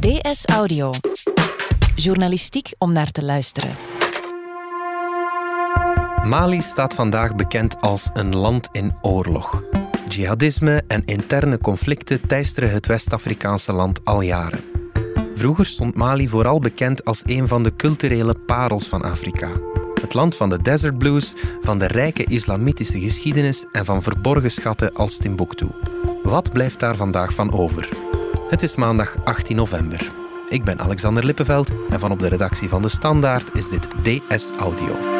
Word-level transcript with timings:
DS 0.00 0.44
Audio. 0.46 0.90
Journalistiek 1.94 2.72
om 2.78 2.92
naar 2.92 3.10
te 3.10 3.24
luisteren. 3.24 3.70
Mali 6.22 6.62
staat 6.62 6.94
vandaag 6.94 7.36
bekend 7.36 7.80
als 7.80 8.08
een 8.12 8.36
land 8.36 8.68
in 8.72 8.94
oorlog. 9.00 9.62
Jihadisme 10.08 10.84
en 10.88 11.04
interne 11.04 11.58
conflicten 11.58 12.26
teisteren 12.26 12.70
het 12.70 12.86
West-Afrikaanse 12.86 13.72
land 13.72 14.04
al 14.04 14.20
jaren. 14.20 14.60
Vroeger 15.34 15.66
stond 15.66 15.94
Mali 15.94 16.28
vooral 16.28 16.58
bekend 16.58 17.04
als 17.04 17.22
een 17.24 17.48
van 17.48 17.62
de 17.62 17.76
culturele 17.76 18.34
parels 18.46 18.86
van 18.86 19.02
Afrika. 19.02 19.50
Het 20.00 20.14
land 20.14 20.36
van 20.36 20.48
de 20.48 20.62
desert 20.62 20.98
blues, 20.98 21.34
van 21.60 21.78
de 21.78 21.86
rijke 21.86 22.24
islamitische 22.24 23.00
geschiedenis 23.00 23.64
en 23.72 23.84
van 23.84 24.02
verborgen 24.02 24.50
schatten 24.50 24.94
als 24.94 25.16
Timbuktu. 25.16 25.66
Wat 26.22 26.52
blijft 26.52 26.80
daar 26.80 26.96
vandaag 26.96 27.32
van 27.32 27.52
over? 27.52 28.09
Het 28.50 28.62
is 28.62 28.74
maandag 28.74 29.16
18 29.24 29.56
november. 29.56 30.10
Ik 30.48 30.64
ben 30.64 30.80
Alexander 30.80 31.24
Lippenveld 31.24 31.70
en 31.90 32.00
van 32.00 32.10
op 32.10 32.18
de 32.18 32.28
redactie 32.28 32.68
van 32.68 32.82
De 32.82 32.88
Standaard 32.88 33.54
is 33.54 33.68
dit 33.68 33.88
DS 34.02 34.46
Audio. 34.58 35.19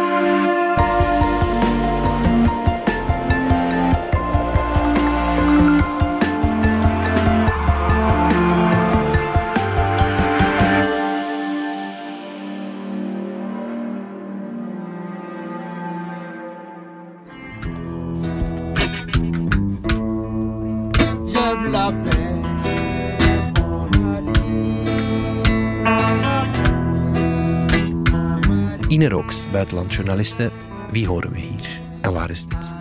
Rooks, 29.31 29.51
buitenlandjournaliste. 29.51 30.51
Wie 30.91 31.07
horen 31.07 31.33
we 31.33 31.39
hier? 31.39 31.81
En 32.01 32.13
waar 32.13 32.31
is 32.31 32.47
dit? 32.47 32.73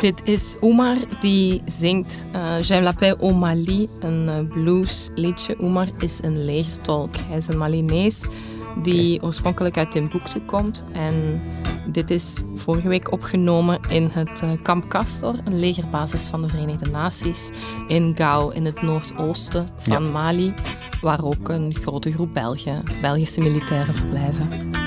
Dit 0.00 0.20
is 0.24 0.56
Oumar 0.60 0.96
die 1.20 1.62
zingt 1.66 2.26
uh, 2.34 2.62
J'aime 2.62 2.84
la 2.84 2.92
paix 2.92 3.20
au 3.20 3.34
Mali, 3.34 3.88
een 4.00 4.28
uh, 4.28 4.48
bluesliedje. 4.48 5.56
Oumar 5.58 5.88
is 5.98 6.22
een 6.22 6.44
legertolk. 6.44 7.16
Hij 7.16 7.36
is 7.36 7.48
een 7.48 7.58
Malinees 7.58 8.26
die 8.82 9.22
oorspronkelijk 9.22 9.76
uit 9.76 9.90
Timbuktu 9.90 10.40
komt. 10.40 10.84
En 10.92 11.40
dit 11.86 12.10
is 12.10 12.42
vorige 12.54 12.88
week 12.88 13.12
opgenomen 13.12 13.80
in 13.88 14.08
het 14.12 14.42
uh, 14.44 14.50
Kamp 14.62 14.88
Castor, 14.88 15.34
een 15.44 15.58
legerbasis 15.60 16.22
van 16.22 16.42
de 16.42 16.48
Verenigde 16.48 16.90
Naties 16.90 17.50
in 17.88 18.14
Gao 18.16 18.48
in 18.48 18.64
het 18.64 18.82
noordoosten 18.82 19.68
van 19.76 20.02
Ja. 20.02 20.10
Mali, 20.10 20.54
waar 21.00 21.24
ook 21.24 21.48
een 21.48 21.74
grote 21.74 22.12
groep 22.12 22.34
Belgen, 22.34 22.82
Belgische 23.00 23.40
militairen 23.40 23.94
verblijven. 23.94 24.86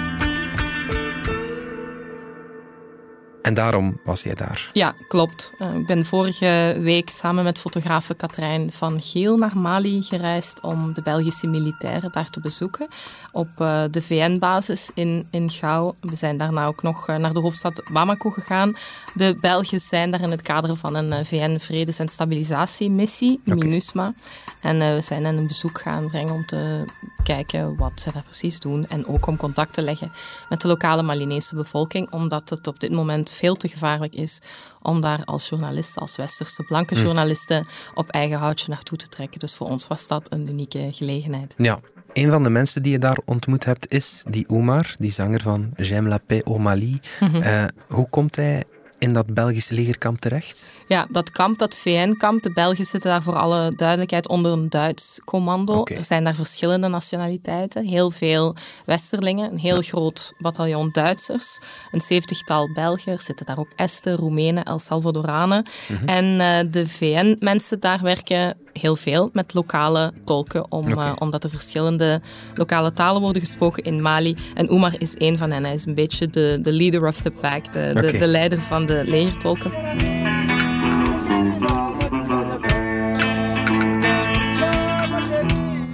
En 3.52 3.58
daarom 3.58 4.00
was 4.04 4.24
jij 4.24 4.36
daar. 4.36 4.70
Ja, 4.74 4.94
klopt. 5.08 5.54
Uh, 5.58 5.76
ik 5.76 5.86
ben 5.86 6.06
vorige 6.06 6.78
week 6.80 7.10
samen 7.10 7.44
met 7.44 7.60
fotografe 7.60 8.14
Katrijn 8.14 8.72
van 8.72 9.02
Geel 9.02 9.38
naar 9.38 9.58
Mali 9.58 10.02
gereisd 10.02 10.62
om 10.62 10.94
de 10.94 11.02
Belgische 11.02 11.48
militairen 11.48 12.12
daar 12.12 12.30
te 12.30 12.40
bezoeken 12.40 12.88
op 13.32 13.50
uh, 13.62 13.84
de 13.92 14.02
VN-basis 14.02 14.92
in, 14.94 15.28
in 15.32 15.50
Gao. 15.50 15.96
We 16.02 16.16
zijn 16.16 16.38
daarna 16.38 16.66
ook 16.66 16.82
nog 16.82 17.10
uh, 17.10 17.16
naar 17.16 17.34
de 17.34 17.40
hoofdstad 17.40 17.84
Bamako 17.92 18.30
gegaan. 18.30 18.76
De 19.14 19.38
Belgen 19.40 19.80
zijn 19.80 20.12
daar 20.12 20.22
in 20.22 20.32
het 20.32 20.42
kader 20.42 20.76
van 20.76 20.96
een 20.96 21.26
VN-vredes- 21.26 22.00
en 22.00 22.08
stabilisatiemissie. 22.08 23.42
MINUSMA. 23.44 24.14
En 24.62 24.78
we 24.78 25.02
zijn 25.02 25.26
hen 25.26 25.38
een 25.38 25.48
bezoek 25.48 25.82
gaan 25.82 26.08
brengen 26.08 26.34
om 26.34 26.46
te 26.46 26.86
kijken 27.24 27.76
wat 27.78 27.92
ze 27.96 28.12
daar 28.12 28.24
precies 28.24 28.60
doen 28.60 28.86
en 28.88 29.08
ook 29.08 29.28
om 29.28 29.38
contact 29.38 29.74
te 29.74 29.82
leggen 29.82 30.12
met 30.50 30.62
de 30.62 30.68
lokale 30.68 31.02
Malinese 31.02 31.56
bevolking, 31.56 32.12
omdat 32.12 32.50
het 32.50 32.68
op 32.68 32.80
dit 32.80 32.92
moment 32.92 33.30
veel 33.30 33.56
te 33.56 33.68
gevaarlijk 33.68 34.14
is 34.14 34.40
om 34.82 35.02
daar 35.02 35.22
als 35.26 35.50
journalist, 35.50 35.98
als 35.98 36.16
westerse 36.16 36.64
blanke 36.64 36.96
journalisten, 36.96 37.68
op 37.94 38.10
eigen 38.10 38.38
houtje 38.38 38.70
naartoe 38.70 38.98
te 38.98 39.08
trekken. 39.08 39.40
Dus 39.40 39.56
voor 39.56 39.68
ons 39.68 39.88
was 39.88 40.08
dat 40.08 40.28
een 40.30 40.50
unieke 40.50 40.90
gelegenheid. 40.92 41.54
Ja. 41.58 41.80
Een 42.14 42.30
van 42.30 42.44
de 42.44 42.50
mensen 42.50 42.84
die 42.84 42.92
je 42.92 43.00
daar 43.00 43.20
ontmoet 43.26 43.66
hebt 43.66 43.92
is 43.94 44.24
die 44.30 44.50
Omar, 44.50 44.96
die 44.98 45.12
zanger 45.12 45.42
van 45.42 45.72
J'aime 45.76 46.10
la 46.10 46.18
paix 46.18 46.44
au 46.44 46.60
Mali. 46.60 47.00
Mhm. 47.20 47.36
Uh, 47.36 47.66
hoe 47.88 48.10
komt 48.10 48.36
hij 48.36 48.64
in 49.02 49.14
dat 49.14 49.34
Belgische 49.34 49.74
legerkamp 49.74 50.20
terecht? 50.20 50.72
Ja, 50.88 51.08
dat 51.10 51.32
kamp, 51.32 51.60
dat 51.60 51.76
VN-kamp, 51.76 52.44
de 52.44 52.52
Belgen 52.52 52.86
zitten 52.86 53.10
daar 53.10 53.22
voor 53.22 53.36
alle 53.36 53.76
duidelijkheid 53.76 54.28
onder 54.28 54.52
een 54.52 54.70
Duits 54.70 55.22
commando. 55.26 55.84
Er 55.84 56.04
zijn 56.04 56.24
daar 56.24 56.36
verschillende 56.36 56.88
nationaliteiten, 56.88 57.86
heel 57.86 58.12
veel 58.12 58.56
Westerlingen, 58.86 59.52
een 59.52 59.60
heel 59.60 59.82
groot 59.82 60.34
bataljon 60.38 60.90
Duitsers, 60.92 61.60
een 61.92 62.02
zeventigtal 62.02 62.74
Belgen, 62.74 63.12
er 63.12 63.22
zitten 63.22 63.46
daar 63.46 63.60
ook 63.60 63.72
Esten, 63.76 64.16
Roemenen, 64.16 64.64
El 64.64 64.80
Salvadoranen. 64.80 65.66
Mhm. 65.88 66.08
En 66.08 66.40
eh, 66.40 66.72
de 66.72 66.88
VN-mensen 66.88 67.80
daar 67.80 68.02
werken 68.02 68.58
heel 68.74 68.96
veel 68.96 69.30
met 69.34 69.54
lokale 69.54 70.14
tolken, 70.26 70.72
om, 70.72 70.88
eh, 70.88 71.12
omdat 71.20 71.44
er 71.44 71.50
verschillende 71.50 72.22
lokale 72.56 72.94
talen 72.94 73.22
worden 73.22 73.42
gesproken 73.42 73.84
in 73.84 74.02
Mali. 74.02 74.36
En 74.54 74.70
Oumar 74.70 74.94
is 74.98 75.16
één 75.16 75.38
van 75.38 75.52
hen. 75.52 75.64
Hij 75.64 75.74
is 75.74 75.86
een 75.86 75.96
beetje 75.96 76.28
de, 76.28 76.60
de 76.62 76.74
leader 76.74 77.08
of 77.08 77.22
the 77.22 77.32
pack, 77.32 77.74
de, 77.74 77.92
de, 77.94 78.18
de 78.18 78.28
leider 78.28 78.62
van 78.62 78.86
de 78.86 79.04
legertolken. 79.06 79.72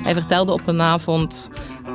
Hij 0.04 0.16
vertelde 0.16 0.52
op 0.52 0.68
een 0.68 0.82
avond 0.82 1.50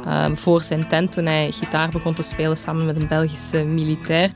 um, 0.08 0.36
voor 0.36 0.62
zijn 0.62 0.88
tent, 0.88 1.12
toen 1.12 1.26
hij 1.26 1.50
gitaar 1.50 1.88
begon 1.88 2.14
te 2.14 2.22
spelen 2.22 2.56
samen 2.56 2.86
met 2.86 2.96
een 2.96 3.08
Belgische 3.08 3.64
militair, 3.64 4.30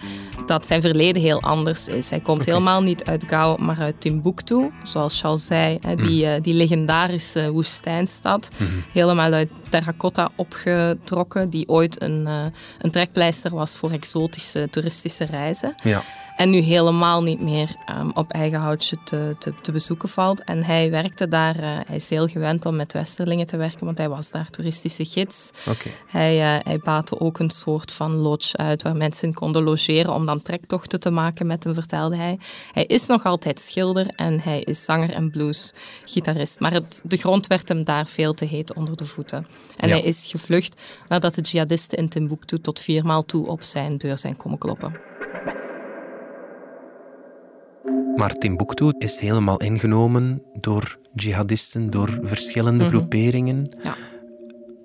dat 0.46 0.66
zijn 0.66 0.80
verleden 0.80 1.22
heel 1.22 1.42
anders 1.42 1.88
is. 1.88 2.10
Hij 2.10 2.20
komt 2.20 2.44
helemaal 2.44 2.82
niet 2.82 3.04
uit 3.04 3.24
Gao, 3.26 3.56
maar 3.56 3.78
uit 3.78 4.00
Timbuktu, 4.00 4.70
zoals 4.82 5.20
Charles 5.20 5.46
zei, 5.46 5.78
die, 5.96 6.26
eh, 6.26 6.42
die 6.42 6.54
legendarische 6.54 7.50
woestijnstad. 7.50 8.48
Helemaal 8.92 9.32
uit 9.32 9.50
terracotta 9.68 10.30
opgetrokken, 10.36 11.50
die 11.50 11.68
ooit 11.68 12.02
een, 12.02 12.26
eh, 12.26 12.44
een 12.78 12.90
trekpleister 12.90 13.54
was 13.54 13.76
voor 13.76 13.90
exotische 13.90 14.68
toeristische 14.70 15.24
reizen. 15.24 15.74
Ja. 15.82 16.02
En 16.36 16.50
nu 16.50 16.58
helemaal 16.58 17.22
niet 17.22 17.40
meer 17.40 17.76
um, 17.98 18.10
op 18.14 18.30
eigen 18.30 18.58
houtje 18.58 18.96
te, 19.04 19.36
te, 19.38 19.52
te, 19.62 19.72
bezoeken 19.72 20.08
valt. 20.08 20.44
En 20.44 20.64
hij 20.64 20.90
werkte 20.90 21.28
daar, 21.28 21.56
uh, 21.56 21.62
hij 21.86 21.96
is 21.96 22.10
heel 22.10 22.26
gewend 22.26 22.66
om 22.66 22.76
met 22.76 22.92
Westerlingen 22.92 23.46
te 23.46 23.56
werken, 23.56 23.84
want 23.84 23.98
hij 23.98 24.08
was 24.08 24.30
daar 24.30 24.50
toeristische 24.50 25.04
gids. 25.04 25.50
Oké. 25.68 25.88
Hij, 26.06 26.36
uh, 26.36 26.64
hij 26.64 26.78
baatte 26.78 27.20
ook 27.20 27.38
een 27.38 27.50
soort 27.50 27.92
van 27.92 28.14
lodge 28.14 28.56
uit 28.56 28.82
waar 28.82 28.96
mensen 28.96 29.34
konden 29.34 29.62
logeren 29.62 30.14
om 30.14 30.26
dan 30.26 30.42
trektochten 30.42 31.00
te 31.00 31.10
maken 31.10 31.46
met 31.46 31.64
hem, 31.64 31.74
vertelde 31.74 32.16
hij. 32.16 32.38
Hij 32.72 32.84
is 32.84 33.06
nog 33.06 33.24
altijd 33.24 33.60
schilder 33.60 34.06
en 34.06 34.40
hij 34.40 34.60
is 34.60 34.84
zanger 34.84 35.12
en 35.12 35.30
bluesgitarist. 35.30 36.60
Maar 36.60 36.72
het, 36.72 37.00
de 37.04 37.16
grond 37.16 37.46
werd 37.46 37.68
hem 37.68 37.84
daar 37.84 38.06
veel 38.06 38.34
te 38.34 38.44
heet 38.44 38.74
onder 38.74 38.96
de 38.96 39.06
voeten. 39.06 39.46
En 39.76 39.88
Ja. 39.88 39.94
hij 39.94 40.04
is 40.04 40.30
gevlucht 40.30 40.80
nadat 41.08 41.34
de 41.34 41.40
jihadisten 41.40 41.98
in 41.98 42.08
Timbuktu 42.08 42.60
tot 42.60 42.80
viermaal 42.80 43.24
toe 43.24 43.46
op 43.46 43.62
zijn 43.62 43.98
deur 43.98 44.18
zijn 44.18 44.36
komen 44.36 44.58
kloppen. 44.58 45.15
Maar 48.16 48.32
Timbuktu 48.32 48.92
is 48.98 49.18
helemaal 49.18 49.56
ingenomen 49.60 50.42
door 50.60 50.98
jihadisten, 51.12 51.90
door 51.90 52.18
verschillende 52.22 52.84
Mhm. 52.84 52.92
groeperingen. 52.92 53.68
Ja. 53.82 53.94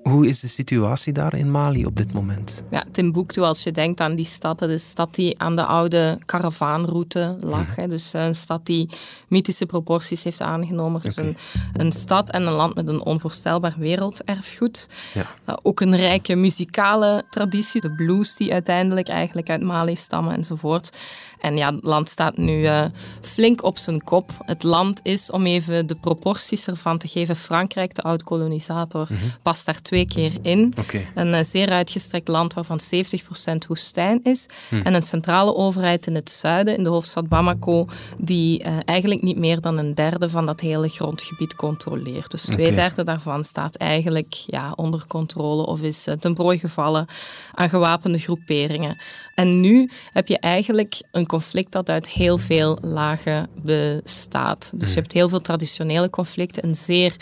Hoe 0.03 0.27
is 0.27 0.39
de 0.39 0.47
situatie 0.47 1.13
daar 1.13 1.35
in 1.35 1.51
Mali 1.51 1.85
op 1.85 1.95
dit 1.95 2.13
moment? 2.13 2.63
Ja, 2.69 2.83
Timbuktu, 2.91 3.41
als 3.41 3.63
je 3.63 3.71
denkt 3.71 3.99
aan 3.99 4.15
die 4.15 4.25
stad, 4.25 4.59
dat 4.59 4.69
is 4.69 4.83
een 4.83 4.89
stad 4.89 5.15
die 5.15 5.39
aan 5.39 5.55
de 5.55 5.65
oude 5.65 6.19
karavaanroute 6.25 7.37
lag. 7.39 7.75
Hè. 7.75 7.87
Dus 7.87 8.13
een 8.13 8.35
stad 8.35 8.65
die 8.65 8.89
mythische 9.27 9.65
proporties 9.65 10.23
heeft 10.23 10.41
aangenomen. 10.41 11.01
Dus 11.01 11.17
een, 11.17 11.37
een 11.73 11.91
stad 11.91 12.29
en 12.29 12.45
een 12.45 12.53
land 12.53 12.75
met 12.75 12.87
een 12.87 13.01
onvoorstelbaar 13.01 13.75
werelderfgoed. 13.77 14.89
Ja. 15.13 15.25
Uh, 15.49 15.55
ook 15.61 15.79
een 15.79 15.95
rijke 15.95 16.35
muzikale 16.35 17.23
traditie, 17.29 17.81
de 17.81 17.91
blues 17.91 18.35
die 18.35 18.53
uiteindelijk 18.53 19.07
eigenlijk 19.07 19.49
uit 19.49 19.61
Mali 19.61 19.95
stammen 19.95 20.35
enzovoort. 20.35 20.97
En 21.39 21.57
ja, 21.57 21.73
het 21.73 21.83
land 21.83 22.09
staat 22.09 22.37
nu 22.37 22.61
uh, 22.61 22.85
flink 23.21 23.63
op 23.63 23.77
zijn 23.77 24.03
kop. 24.03 24.31
Het 24.45 24.63
land 24.63 24.99
is, 25.03 25.31
om 25.31 25.45
even 25.45 25.87
de 25.87 25.95
proporties 25.95 26.67
ervan 26.67 26.97
te 26.97 27.07
geven, 27.07 27.35
Frankrijk, 27.35 27.95
de 27.95 28.01
oud-kolonisator, 28.01 29.07
past 29.41 29.65
daar 29.65 29.81
twee 29.91 30.07
keer 30.07 30.31
in. 30.41 30.73
Een 31.15 31.33
uh, 31.33 31.43
zeer 31.43 31.69
uitgestrekt 31.69 32.27
land 32.27 32.53
waarvan 32.53 32.79
70% 32.79 33.67
woestijn 33.67 34.19
is. 34.23 34.45
En 34.83 34.93
een 34.93 35.03
centrale 35.03 35.55
overheid 35.55 36.07
in 36.07 36.15
het 36.15 36.29
zuiden, 36.29 36.77
in 36.77 36.83
de 36.83 36.89
hoofdstad 36.89 37.27
Bamako, 37.27 37.87
die 38.17 38.63
uh, 38.63 38.77
eigenlijk 38.85 39.21
niet 39.21 39.37
meer 39.37 39.61
dan 39.61 39.77
een 39.77 39.95
derde 39.95 40.29
van 40.29 40.45
dat 40.45 40.59
hele 40.59 40.87
grondgebied 40.87 41.55
controleert. 41.55 42.31
Dus 42.31 42.41
twee 42.41 42.65
Oké. 42.65 42.75
derde 42.75 43.03
daarvan 43.03 43.43
staat 43.43 43.75
eigenlijk 43.75 44.33
ja, 44.45 44.73
onder 44.75 45.07
controle 45.07 45.65
of 45.65 45.81
is 45.81 46.07
uh, 46.07 46.13
ten 46.13 46.33
prooi 46.33 46.57
gevallen 46.57 47.07
aan 47.53 47.69
gewapende 47.69 48.17
groeperingen. 48.17 48.97
En 49.35 49.59
nu 49.59 49.89
heb 50.13 50.27
je 50.27 50.39
eigenlijk 50.39 51.01
een 51.11 51.27
conflict 51.27 51.71
dat 51.71 51.89
uit 51.89 52.09
heel 52.09 52.37
veel 52.37 52.77
lagen 52.81 53.49
bestaat. 53.55 54.71
Dus 54.75 54.89
je 54.89 54.99
hebt 54.99 55.13
heel 55.13 55.29
veel 55.29 55.41
traditionele 55.41 56.09
conflicten, 56.09 56.65
een 56.65 56.75
zeer 56.75 57.15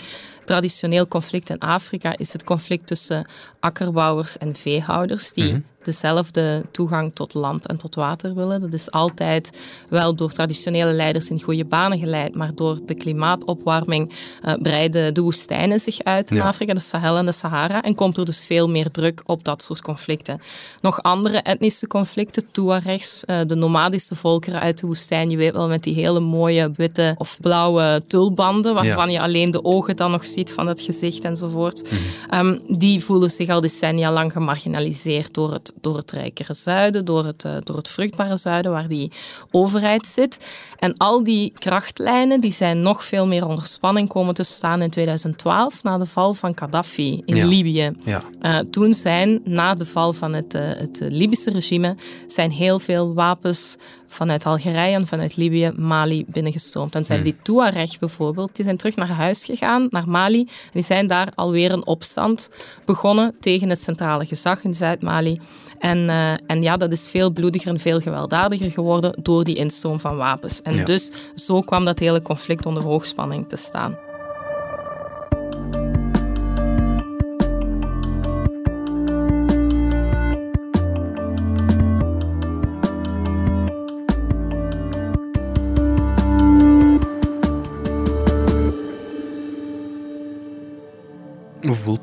traditioneel 0.49 1.07
conflict 1.07 1.49
in 1.49 1.59
Afrika 1.59 2.17
is 2.17 2.33
het 2.33 2.43
conflict 2.43 2.87
tussen 2.87 3.25
akkerbouwers 3.59 4.37
en 4.37 4.55
veehouders 4.55 5.33
die 5.33 5.51
Mhm. 5.51 5.61
Dezelfde 5.83 6.65
toegang 6.71 7.15
tot 7.15 7.33
land 7.33 7.67
en 7.67 7.77
tot 7.77 7.95
water 7.95 8.35
willen. 8.35 8.61
Dat 8.61 8.73
is 8.73 8.91
altijd 8.91 9.59
wel 9.89 10.15
door 10.15 10.31
traditionele 10.31 10.93
leiders 10.93 11.29
in 11.29 11.41
goede 11.41 11.65
banen 11.65 11.99
geleid, 11.99 12.35
maar 12.35 12.55
door 12.55 12.79
de 12.85 12.93
klimaatopwarming 12.93 14.13
eh, 14.41 14.53
breiden 14.61 15.13
de 15.13 15.21
woestijnen 15.21 15.79
zich 15.79 16.03
uit 16.03 16.31
in 16.31 16.37
Ja. 16.37 16.43
Afrika, 16.43 16.73
de 16.73 16.79
Sahel 16.79 17.17
en 17.17 17.25
de 17.25 17.31
Sahara, 17.31 17.81
en 17.81 17.95
komt 17.95 18.17
er 18.17 18.25
dus 18.25 18.45
veel 18.45 18.69
meer 18.69 18.91
druk 18.91 19.21
op 19.25 19.43
dat 19.43 19.63
soort 19.63 19.81
conflicten. 19.81 20.41
Nog 20.81 21.01
andere 21.01 21.37
etnische 21.37 21.87
conflicten, 21.87 22.51
Tuaregs, 22.51 23.25
eh, 23.25 23.39
de 23.45 23.55
nomadische 23.55 24.15
volkeren 24.15 24.59
uit 24.59 24.79
de 24.79 24.87
woestijn, 24.87 25.29
je 25.29 25.37
weet 25.37 25.53
wel, 25.53 25.67
met 25.67 25.83
die 25.83 25.93
hele 25.93 26.19
mooie 26.19 26.71
witte 26.75 27.15
of 27.17 27.37
blauwe 27.41 28.03
tulbanden, 28.07 28.73
waarvan 28.73 29.11
je 29.11 29.19
alleen 29.21 29.51
de 29.51 29.63
ogen 29.63 29.95
dan 29.95 30.11
nog 30.11 30.25
ziet 30.25 30.51
van 30.51 30.67
het 30.67 30.81
gezicht 30.81 31.23
enzovoort. 31.23 31.89
Ehm, 32.29 32.57
die 32.67 33.03
voelen 33.03 33.29
zich 33.29 33.49
al 33.49 33.61
decennia 33.61 34.11
lang 34.11 34.31
gemarginaliseerd 34.31 35.33
door 35.33 35.51
het, 35.53 35.68
door 35.81 35.97
het 35.97 36.11
rijkere 36.11 36.53
zuiden, 36.53 37.05
door 37.05 37.25
het, 37.25 37.45
eh, 37.45 37.55
door 37.63 37.75
het 37.77 37.87
vruchtbare 37.87 38.37
zuiden, 38.37 38.71
waar 38.71 38.87
die 38.87 39.11
overheid 39.51 40.07
zit. 40.07 40.37
En 40.79 40.97
al 40.97 41.23
die 41.23 41.53
krachtlijnen 41.59 42.41
die 42.41 42.51
zijn 42.51 42.81
nog 42.81 43.05
veel 43.05 43.27
meer 43.27 43.47
onder 43.47 43.65
spanning 43.65 44.09
komen 44.09 44.33
te 44.35 44.43
staan 44.43 44.81
in 44.81 44.89
2012, 44.89 45.83
na 45.83 45.97
de 45.97 46.05
val 46.05 46.33
van 46.33 46.57
Gaddafi 46.57 47.21
in 47.25 47.35
Ja. 47.35 47.45
Libië. 47.45 47.91
Ja. 48.03 48.21
Eh, 48.41 48.57
toen 48.71 48.93
zijn, 48.93 49.41
na 49.43 49.73
de 49.73 49.85
val 49.85 50.13
van 50.13 50.33
het, 50.33 50.53
eh, 50.53 50.61
het 50.67 50.99
Libische 51.01 51.49
regime, 51.51 51.95
zijn 52.27 52.51
heel 52.51 52.79
veel 52.79 53.13
wapens 53.13 53.75
vanuit 54.09 54.45
Algerije 54.45 54.95
en 54.95 55.07
vanuit 55.07 55.35
Libië 55.37 55.71
Mali 55.75 56.25
binnengestroomd. 56.27 56.95
En 56.95 57.05
zijn 57.05 57.23
die 57.23 57.35
Tuareg 57.41 57.99
bijvoorbeeld, 57.99 58.55
die 58.55 58.65
zijn 58.65 58.77
terug 58.77 58.95
naar 58.95 59.07
huis 59.07 59.45
gegaan, 59.45 59.87
naar 59.89 60.09
Mali. 60.09 60.39
En 60.39 60.49
die 60.71 60.83
zijn 60.83 61.07
daar 61.07 61.31
alweer 61.35 61.71
een 61.71 61.87
opstand 61.87 62.49
begonnen 62.85 63.35
tegen 63.39 63.69
het 63.69 63.81
centrale 63.81 64.25
gezag 64.25 64.63
in 64.63 64.73
Zuid-Mali. 64.73 65.41
En, 65.79 66.09
eh, 66.09 66.31
en 66.47 66.61
ja, 66.61 66.77
dat 66.77 66.91
is 66.91 67.09
veel 67.09 67.31
bloediger 67.31 67.69
en 67.69 67.79
veel 67.79 67.99
gewelddadiger 67.99 68.71
geworden 68.71 69.13
door 69.23 69.43
die 69.43 69.55
instroom 69.55 69.99
van 69.99 70.17
wapens. 70.17 70.61
En 70.61 70.75
Ja. 70.75 70.83
dus 70.85 71.11
zo 71.35 71.61
kwam 71.61 71.85
dat 71.85 71.99
hele 71.99 72.21
conflict 72.21 72.65
onder 72.65 72.83
hoogspanning 72.83 73.49
te 73.49 73.55
staan. 73.55 74.08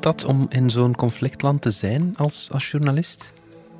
Dat 0.07 0.25
om 0.25 0.45
in 0.49 0.69
zo'n 0.69 0.95
conflictland 0.95 1.61
te 1.61 1.71
zijn 1.71 2.13
als, 2.17 2.49
als 2.51 2.71
journalist? 2.71 3.35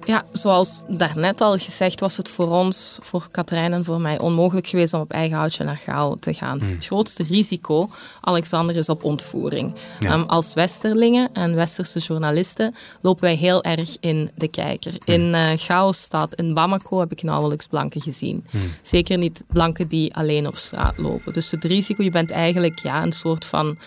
Ja, 0.05 0.25
zoals 0.31 0.83
daarnet 0.87 1.41
al 1.41 1.57
gezegd, 1.57 1.99
was 1.99 2.17
het 2.17 2.29
voor 2.29 2.49
ons, 2.49 2.99
voor 3.01 3.27
Katrijn 3.31 3.73
en 3.73 3.85
voor 3.85 4.01
mij, 4.01 4.19
onmogelijk 4.19 4.67
geweest 4.67 4.93
om 4.93 5.01
op 5.01 5.11
eigen 5.11 5.37
houtje 5.37 5.63
naar 5.63 5.81
Gao 5.85 6.15
te 6.15 6.33
gaan. 6.33 6.61
Het 6.61 6.85
grootste 6.85 7.23
risico, 7.23 7.89
Alexander, 8.21 8.75
is 8.75 8.89
op 8.89 9.03
ontvoering. 9.03 9.73
Ja. 9.99 10.11
Ehm, 10.11 10.21
als 10.21 10.53
Westerlingen 10.53 11.29
en 11.33 11.55
Westerse 11.55 11.99
journalisten 11.99 12.75
lopen 13.01 13.23
wij 13.23 13.35
heel 13.35 13.63
erg 13.63 13.97
in 13.99 14.31
de 14.35 14.47
kijker. 14.47 14.93
In 15.03 15.33
eh 15.33 15.51
Gao-stad, 15.55 16.35
in 16.35 16.53
Bamako, 16.53 16.99
heb 16.99 17.11
ik 17.11 17.23
nauwelijks 17.23 17.67
blanken 17.67 18.01
gezien. 18.01 18.45
Zeker 18.81 19.17
niet 19.17 19.43
blanken 19.47 19.87
die 19.87 20.15
alleen 20.15 20.47
op 20.47 20.55
straat 20.55 20.97
lopen. 20.97 21.33
Dus 21.33 21.51
het 21.51 21.63
risico, 21.63 22.03
je 22.03 22.11
bent 22.11 22.31
eigenlijk 22.31 22.79
ja, 22.79 23.03
een 23.03 23.13
soort 23.13 23.45
van 23.45 23.77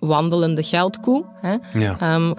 wandelende 0.00 0.62
geldkoe. 0.62 1.24
Hè? 1.40 1.56
Ja. 1.78 1.96
Ehm, 2.00 2.32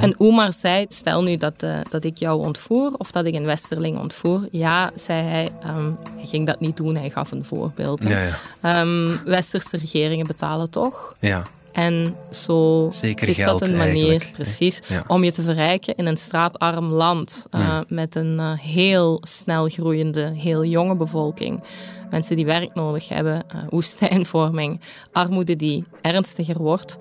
En 0.00 0.14
Omar 0.20 0.52
zei, 0.52 0.86
stel 0.88 1.22
nu 1.22 1.36
dat, 1.36 1.62
eh, 1.62 1.74
dat 1.90 2.04
ik 2.04 2.16
jou 2.16 2.44
ontvoer 2.44 2.92
of 2.96 3.10
dat 3.10 3.24
ik 3.24 3.34
een 3.34 3.44
Westerling 3.44 3.98
ontvoer. 3.98 4.48
Ja, 4.50 4.90
zei 4.94 5.20
hij, 5.28 5.48
ehm, 5.62 5.90
hij 6.16 6.26
ging 6.26 6.46
dat 6.46 6.60
niet 6.60 6.76
doen, 6.76 6.96
hij 6.96 7.10
gaf 7.10 7.30
een 7.32 7.44
voorbeeld. 7.44 8.02
hè. 8.02 8.08
Ja, 8.24 8.26
ja. 8.62 8.80
Ehm, 8.80 9.16
Westerse 9.24 9.76
regeringen 9.76 10.26
betalen 10.26 10.70
toch. 10.70 11.14
ja. 11.20 11.42
En 11.72 12.16
zo 12.30 12.88
Zeker 12.90 13.28
is 13.28 13.36
geld 13.36 13.58
dat 13.58 13.68
een 13.68 13.76
manier, 13.76 14.08
eigenlijk, 14.08 14.32
precies, 14.32 14.80
Ja. 14.88 15.04
om 15.06 15.24
je 15.24 15.32
te 15.32 15.42
verrijken 15.42 15.94
in 15.96 16.06
een 16.06 16.16
straatarm 16.16 16.92
land 16.92 17.46
eh, 17.50 17.80
met 17.88 18.14
een 18.14 18.38
eh, 18.38 18.52
heel 18.58 19.18
snel 19.22 19.68
groeiende, 19.68 20.32
heel 20.34 20.64
jonge 20.64 20.96
bevolking. 20.96 21.62
Mensen 22.10 22.36
die 22.36 22.44
werk 22.46 22.74
nodig 22.74 23.08
hebben, 23.08 23.44
eh, 23.48 23.60
woestijnvorming, 23.68 24.80
armoede 25.12 25.56
die 25.56 25.84
ernstiger 26.00 26.58
wordt. 26.58 26.96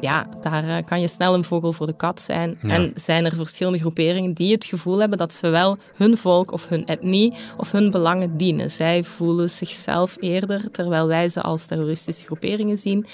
Ja, 0.00 0.26
daar 0.40 0.84
kan 0.84 1.00
je 1.00 1.08
snel 1.08 1.34
een 1.34 1.44
vogel 1.44 1.72
voor 1.72 1.86
de 1.86 1.96
kat 1.96 2.20
zijn. 2.20 2.58
Ja. 2.62 2.68
En 2.68 2.92
zijn 2.94 3.24
er 3.24 3.34
verschillende 3.34 3.78
groeperingen 3.78 4.32
die 4.32 4.52
het 4.52 4.64
gevoel 4.64 4.98
hebben 4.98 5.18
dat 5.18 5.32
ze 5.32 5.48
wel 5.48 5.78
hun 5.94 6.16
volk 6.16 6.52
of 6.52 6.68
hun 6.68 6.86
etnie 6.86 7.34
of 7.56 7.72
hun 7.72 7.90
belangen 7.90 8.36
dienen. 8.36 8.70
Zij 8.70 9.04
voelen 9.04 9.50
zichzelf 9.50 10.16
eerder, 10.20 10.70
terwijl 10.70 11.06
wij 11.06 11.28
ze 11.28 11.42
als 11.42 11.66
terroristische 11.66 12.24
groeperingen 12.24 12.76
zien, 12.76 13.06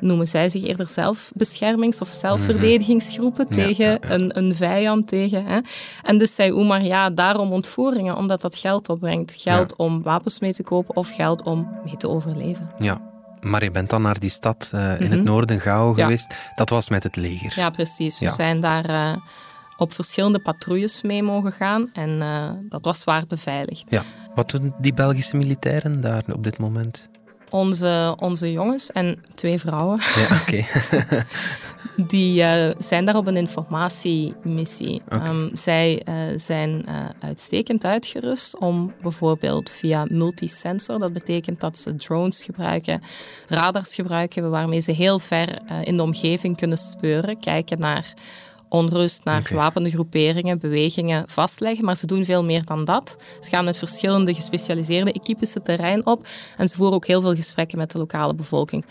noemen 0.00 0.28
zij 0.28 0.48
zich 0.48 0.62
eerder 0.64 0.86
zelfbeschermings- 0.88 2.00
of 2.00 2.08
zelfverdedigingsgroepen 2.08 3.46
Mhm. 3.48 3.58
Ja, 3.58 3.66
tegen 3.66 3.84
ja, 3.84 3.90
ja. 4.00 4.10
Een, 4.10 4.38
een 4.38 4.54
vijand. 4.54 5.08
Tegen, 5.08 5.46
hè. 5.46 5.58
En 6.02 6.18
dus 6.18 6.34
zei 6.34 6.52
Oemar, 6.52 6.82
ja, 6.84 7.10
daarom 7.10 7.52
ontvoeringen, 7.52 8.16
omdat 8.16 8.40
dat 8.40 8.56
geld 8.56 8.88
opbrengt. 8.88 9.32
Geld 9.36 9.76
om 9.76 10.02
wapens 10.02 10.40
mee 10.40 10.52
te 10.52 10.62
kopen 10.62 10.96
of 10.96 11.14
geld 11.14 11.42
om 11.42 11.68
mee 11.84 11.96
te 11.96 12.08
overleven. 12.08 12.68
ja. 12.78 13.14
Maar 13.40 13.64
je 13.64 13.70
bent 13.70 13.90
dan 13.90 14.02
naar 14.02 14.18
die 14.18 14.30
stad 14.30 14.70
eh, 14.72 15.00
in 15.00 15.06
Mhm. 15.06 15.12
het 15.12 15.24
noorden, 15.24 15.60
Gao, 15.60 15.92
Ja. 15.96 16.02
geweest. 16.02 16.34
Dat 16.54 16.70
was 16.70 16.88
met 16.88 17.02
het 17.02 17.16
leger. 17.16 17.52
Ja, 17.56 17.70
precies. 17.70 18.18
We 18.18 18.30
zijn 18.30 18.60
daar 18.60 18.84
eh, 18.84 19.16
op 19.76 19.92
verschillende 19.92 20.38
patrouilles 20.38 21.02
mee 21.02 21.22
mogen 21.22 21.52
gaan 21.52 21.90
en 21.92 22.22
eh, 22.22 22.50
dat 22.68 22.84
was 22.84 23.00
zwaar 23.00 23.24
beveiligd. 23.28 23.84
Ja. 23.90 24.02
Wat 24.34 24.50
doen 24.50 24.74
die 24.78 24.94
Belgische 24.94 25.36
militairen 25.36 26.00
daar 26.00 26.22
op 26.32 26.42
dit 26.44 26.58
moment? 26.58 27.08
Onze, 27.56 28.16
onze 28.18 28.52
jongens 28.52 28.92
en 28.92 29.22
twee 29.34 29.58
vrouwen, 29.58 30.00
Ja, 30.14 30.40
oké. 30.40 30.66
die 32.14 32.42
eh, 32.42 32.74
zijn 32.78 33.04
daar 33.04 33.16
op 33.16 33.26
een 33.26 33.36
informatiemissie. 33.36 35.02
Oké. 35.04 35.24
Ehm, 35.24 35.48
zij 35.52 36.02
eh, 36.04 36.14
zijn 36.34 36.86
eh, 36.86 36.94
uitstekend 37.20 37.84
uitgerust 37.84 38.58
om 38.58 38.92
bijvoorbeeld 39.02 39.70
via 39.70 40.06
multisensor, 40.08 40.98
dat 40.98 41.12
betekent 41.12 41.60
dat 41.60 41.78
ze 41.78 41.96
drones 41.96 42.44
gebruiken, 42.44 43.02
radars 43.48 43.94
gebruiken, 43.94 44.50
waarmee 44.50 44.80
ze 44.80 44.92
heel 44.92 45.18
ver 45.18 45.58
in 45.82 45.96
de 45.96 46.02
omgeving 46.02 46.56
kunnen 46.56 46.78
speuren, 46.78 47.40
kijken 47.40 47.78
naar 47.78 48.14
onrust, 48.68 49.24
naar 49.24 49.42
gewapende 49.42 49.90
groeperingen, 49.90 50.58
bewegingen 50.58 51.24
vastleggen. 51.26 51.84
Maar 51.84 51.96
ze 51.96 52.06
doen 52.06 52.24
veel 52.24 52.44
meer 52.44 52.64
dan 52.64 52.84
dat. 52.84 53.16
Ze 53.40 53.50
gaan 53.50 53.64
met 53.64 53.78
verschillende 53.78 54.34
gespecialiseerde 54.34 55.12
equipes 55.12 55.54
het 55.54 55.64
terrein 55.64 56.06
op 56.06 56.26
en 56.56 56.68
ze 56.68 56.76
voeren 56.76 56.94
ook 56.94 57.06
heel 57.06 57.20
veel 57.20 57.34
gesprekken 57.34 57.78
met 57.78 57.90
de 57.90 57.98
lokale 57.98 58.34
bevolking. 58.34 58.84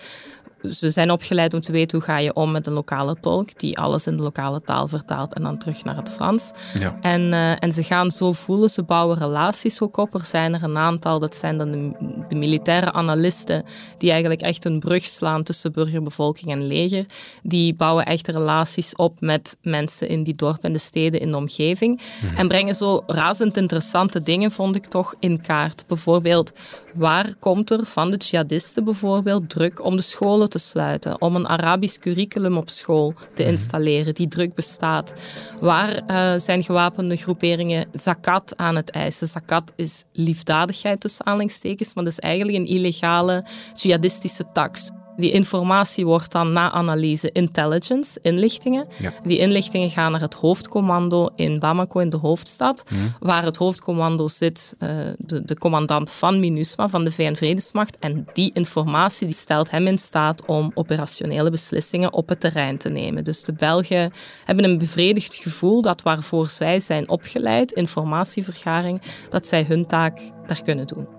Ze 0.72 0.90
zijn 0.90 1.12
opgeleid 1.12 1.54
om 1.54 1.62
te 1.62 1.72
weten 1.72 1.98
hoe 1.98 2.08
ga 2.08 2.18
je 2.18 2.34
om 2.34 2.52
met 2.52 2.68
een 2.68 2.74
lokale 2.74 3.16
tolk 3.20 3.60
die 3.60 3.78
alles 3.78 4.08
in 4.08 4.18
de 4.18 4.24
lokale 4.24 4.62
taal 4.62 4.88
vertaalt 4.88 5.34
en 5.34 5.44
dan 5.44 5.58
terug 5.58 5.84
naar 5.84 5.96
het 5.96 6.10
Frans. 6.10 6.52
Ja. 6.80 6.98
En, 7.02 7.34
eh, 7.34 7.64
en 7.64 7.72
ze 7.72 7.84
gaan 7.84 8.12
zo 8.12 8.32
voelen, 8.32 8.70
ze 8.70 8.84
bouwen 8.84 9.18
relaties 9.18 9.82
ook 9.82 9.98
op. 9.98 10.14
Er 10.14 10.26
zijn 10.26 10.54
er 10.54 10.64
een 10.64 10.78
aantal, 10.78 11.20
dat 11.20 11.36
zijn 11.36 11.58
dan 11.58 11.72
de, 11.72 11.92
de 12.28 12.36
militaire 12.36 12.92
analisten, 12.92 13.66
die 13.98 14.12
eigenlijk 14.12 14.42
echt 14.42 14.66
een 14.66 14.80
brug 14.80 15.06
slaan 15.06 15.44
tussen 15.44 15.72
burgerbevolking 15.72 16.52
en 16.52 16.68
leger. 16.68 17.06
Die 17.44 17.74
bouwen 17.74 18.06
echt 18.06 18.28
relaties 18.28 18.96
op 18.96 19.20
met 19.20 19.58
mensen 19.62 20.08
in 20.08 20.24
die 20.24 20.36
dorpen 20.36 20.64
en 20.64 20.74
de 20.74 20.80
steden 20.80 21.20
in 21.20 21.32
de 21.32 21.38
omgeving. 21.38 22.02
En 22.38 22.48
brengen 22.48 22.76
zo 22.76 23.04
razend 23.08 23.58
interessante 23.58 24.24
dingen, 24.24 24.52
vond 24.52 24.76
ik 24.76 24.86
toch, 24.86 25.16
in 25.20 25.42
kaart. 25.42 25.84
Bijvoorbeeld, 25.88 26.54
waar 26.94 27.36
komt 27.40 27.72
er 27.72 27.86
van 27.86 28.12
de 28.12 28.18
jihadisten 28.18 28.84
bijvoorbeeld 28.84 29.50
druk 29.50 29.86
om 29.86 29.96
de 29.96 30.02
scholen 30.02 30.50
te 30.50 30.55
sluiten, 30.60 31.22
om 31.22 31.36
een 31.36 31.48
Arabisch 31.48 32.00
curriculum 32.00 32.58
op 32.58 32.70
school 32.70 33.14
te 33.34 33.46
installeren, 33.46 34.14
die 34.14 34.28
druk 34.28 34.54
bestaat? 34.54 35.14
Waar 35.60 36.02
eh, 36.08 36.40
zijn 36.40 36.64
gewapende 36.64 37.16
groeperingen 37.16 37.88
zakat 37.94 38.54
aan 38.58 38.76
het 38.76 38.92
eisen? 38.92 39.28
Zakat 39.28 39.74
is 39.76 40.04
liefdadigheid 40.12 41.00
tussen 41.00 41.26
aanhalingstekens, 41.26 41.94
maar 41.94 42.04
dat 42.04 42.14
is 42.14 42.20
eigenlijk 42.20 42.58
een 42.58 42.68
illegale 42.68 43.46
jihadistische 43.74 44.52
tax. 44.54 44.92
Die 45.18 45.32
informatie 45.32 46.06
wordt 46.06 46.32
dan 46.32 46.54
na 46.54 46.72
analyse 46.72 47.32
intelligence, 47.32 48.20
inlichtingen. 48.22 48.88
Ja. 48.98 49.14
Die 49.24 49.38
inlichtingen 49.38 49.90
gaan 49.90 50.12
naar 50.12 50.22
het 50.22 50.34
hoofdcommando 50.34 51.30
in 51.36 51.60
Bamako, 51.60 52.00
in 52.00 52.10
de 52.10 52.18
hoofdstad, 52.18 52.84
waar 53.20 53.44
het 53.44 53.58
hoofdcommando 53.58 54.28
zit, 54.28 54.76
eh, 54.80 54.90
de, 55.18 55.44
de 55.46 55.58
commandant 55.58 56.12
van 56.12 56.40
MINUSMA, 56.40 56.90
van 56.90 57.04
de 57.04 57.12
VN-vredesmacht. 57.12 57.98
En 58.00 58.28
die 58.34 58.52
informatie 58.54 59.28
die 59.28 59.36
stelt 59.36 59.72
hem 59.72 59.88
in 59.88 59.98
staat 59.98 60.46
om 60.46 60.72
operationele 60.74 61.50
beslissingen 61.50 62.14
op 62.14 62.30
het 62.30 62.40
terrein 62.40 62.78
te 62.78 62.90
nemen. 62.90 63.24
Dus 63.24 63.44
de 63.44 63.54
Belgen 63.54 64.12
hebben 64.46 64.64
een 64.66 64.78
bevredigd 64.78 65.36
gevoel 65.36 65.82
dat 65.82 66.02
waarvoor 66.02 66.48
zij 66.48 66.80
zijn 66.80 67.10
opgeleid, 67.10 67.72
informatievergaring, 67.72 69.02
dat 69.30 69.48
zij 69.48 69.64
hun 69.68 69.86
taak 69.86 70.20
daar 70.46 70.62
kunnen 70.64 70.88
doen. 70.88 71.15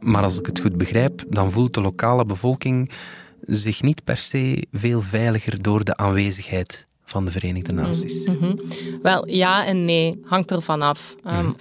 Maar 0.00 0.22
als 0.22 0.38
ik 0.38 0.46
het 0.46 0.60
goed 0.60 0.76
begrijp, 0.76 1.24
dan 1.28 1.52
voelt 1.52 1.74
de 1.74 1.80
lokale 1.80 2.24
bevolking 2.24 2.90
zich 3.46 3.82
niet 3.82 4.04
per 4.04 4.16
se 4.16 4.66
veel 4.72 5.00
veiliger 5.00 5.62
door 5.62 5.84
de 5.84 5.96
aanwezigheid 5.96 6.86
van 7.04 7.24
de 7.24 7.30
Verenigde 7.30 7.72
Naties? 7.72 8.26
Mhm. 8.26 8.56
Wel, 9.02 9.28
ja 9.28 9.66
en 9.66 9.84
nee. 9.84 10.20
Hangt 10.24 10.50
ervan 10.50 10.82
af. 10.82 11.16
Um, 11.26 11.56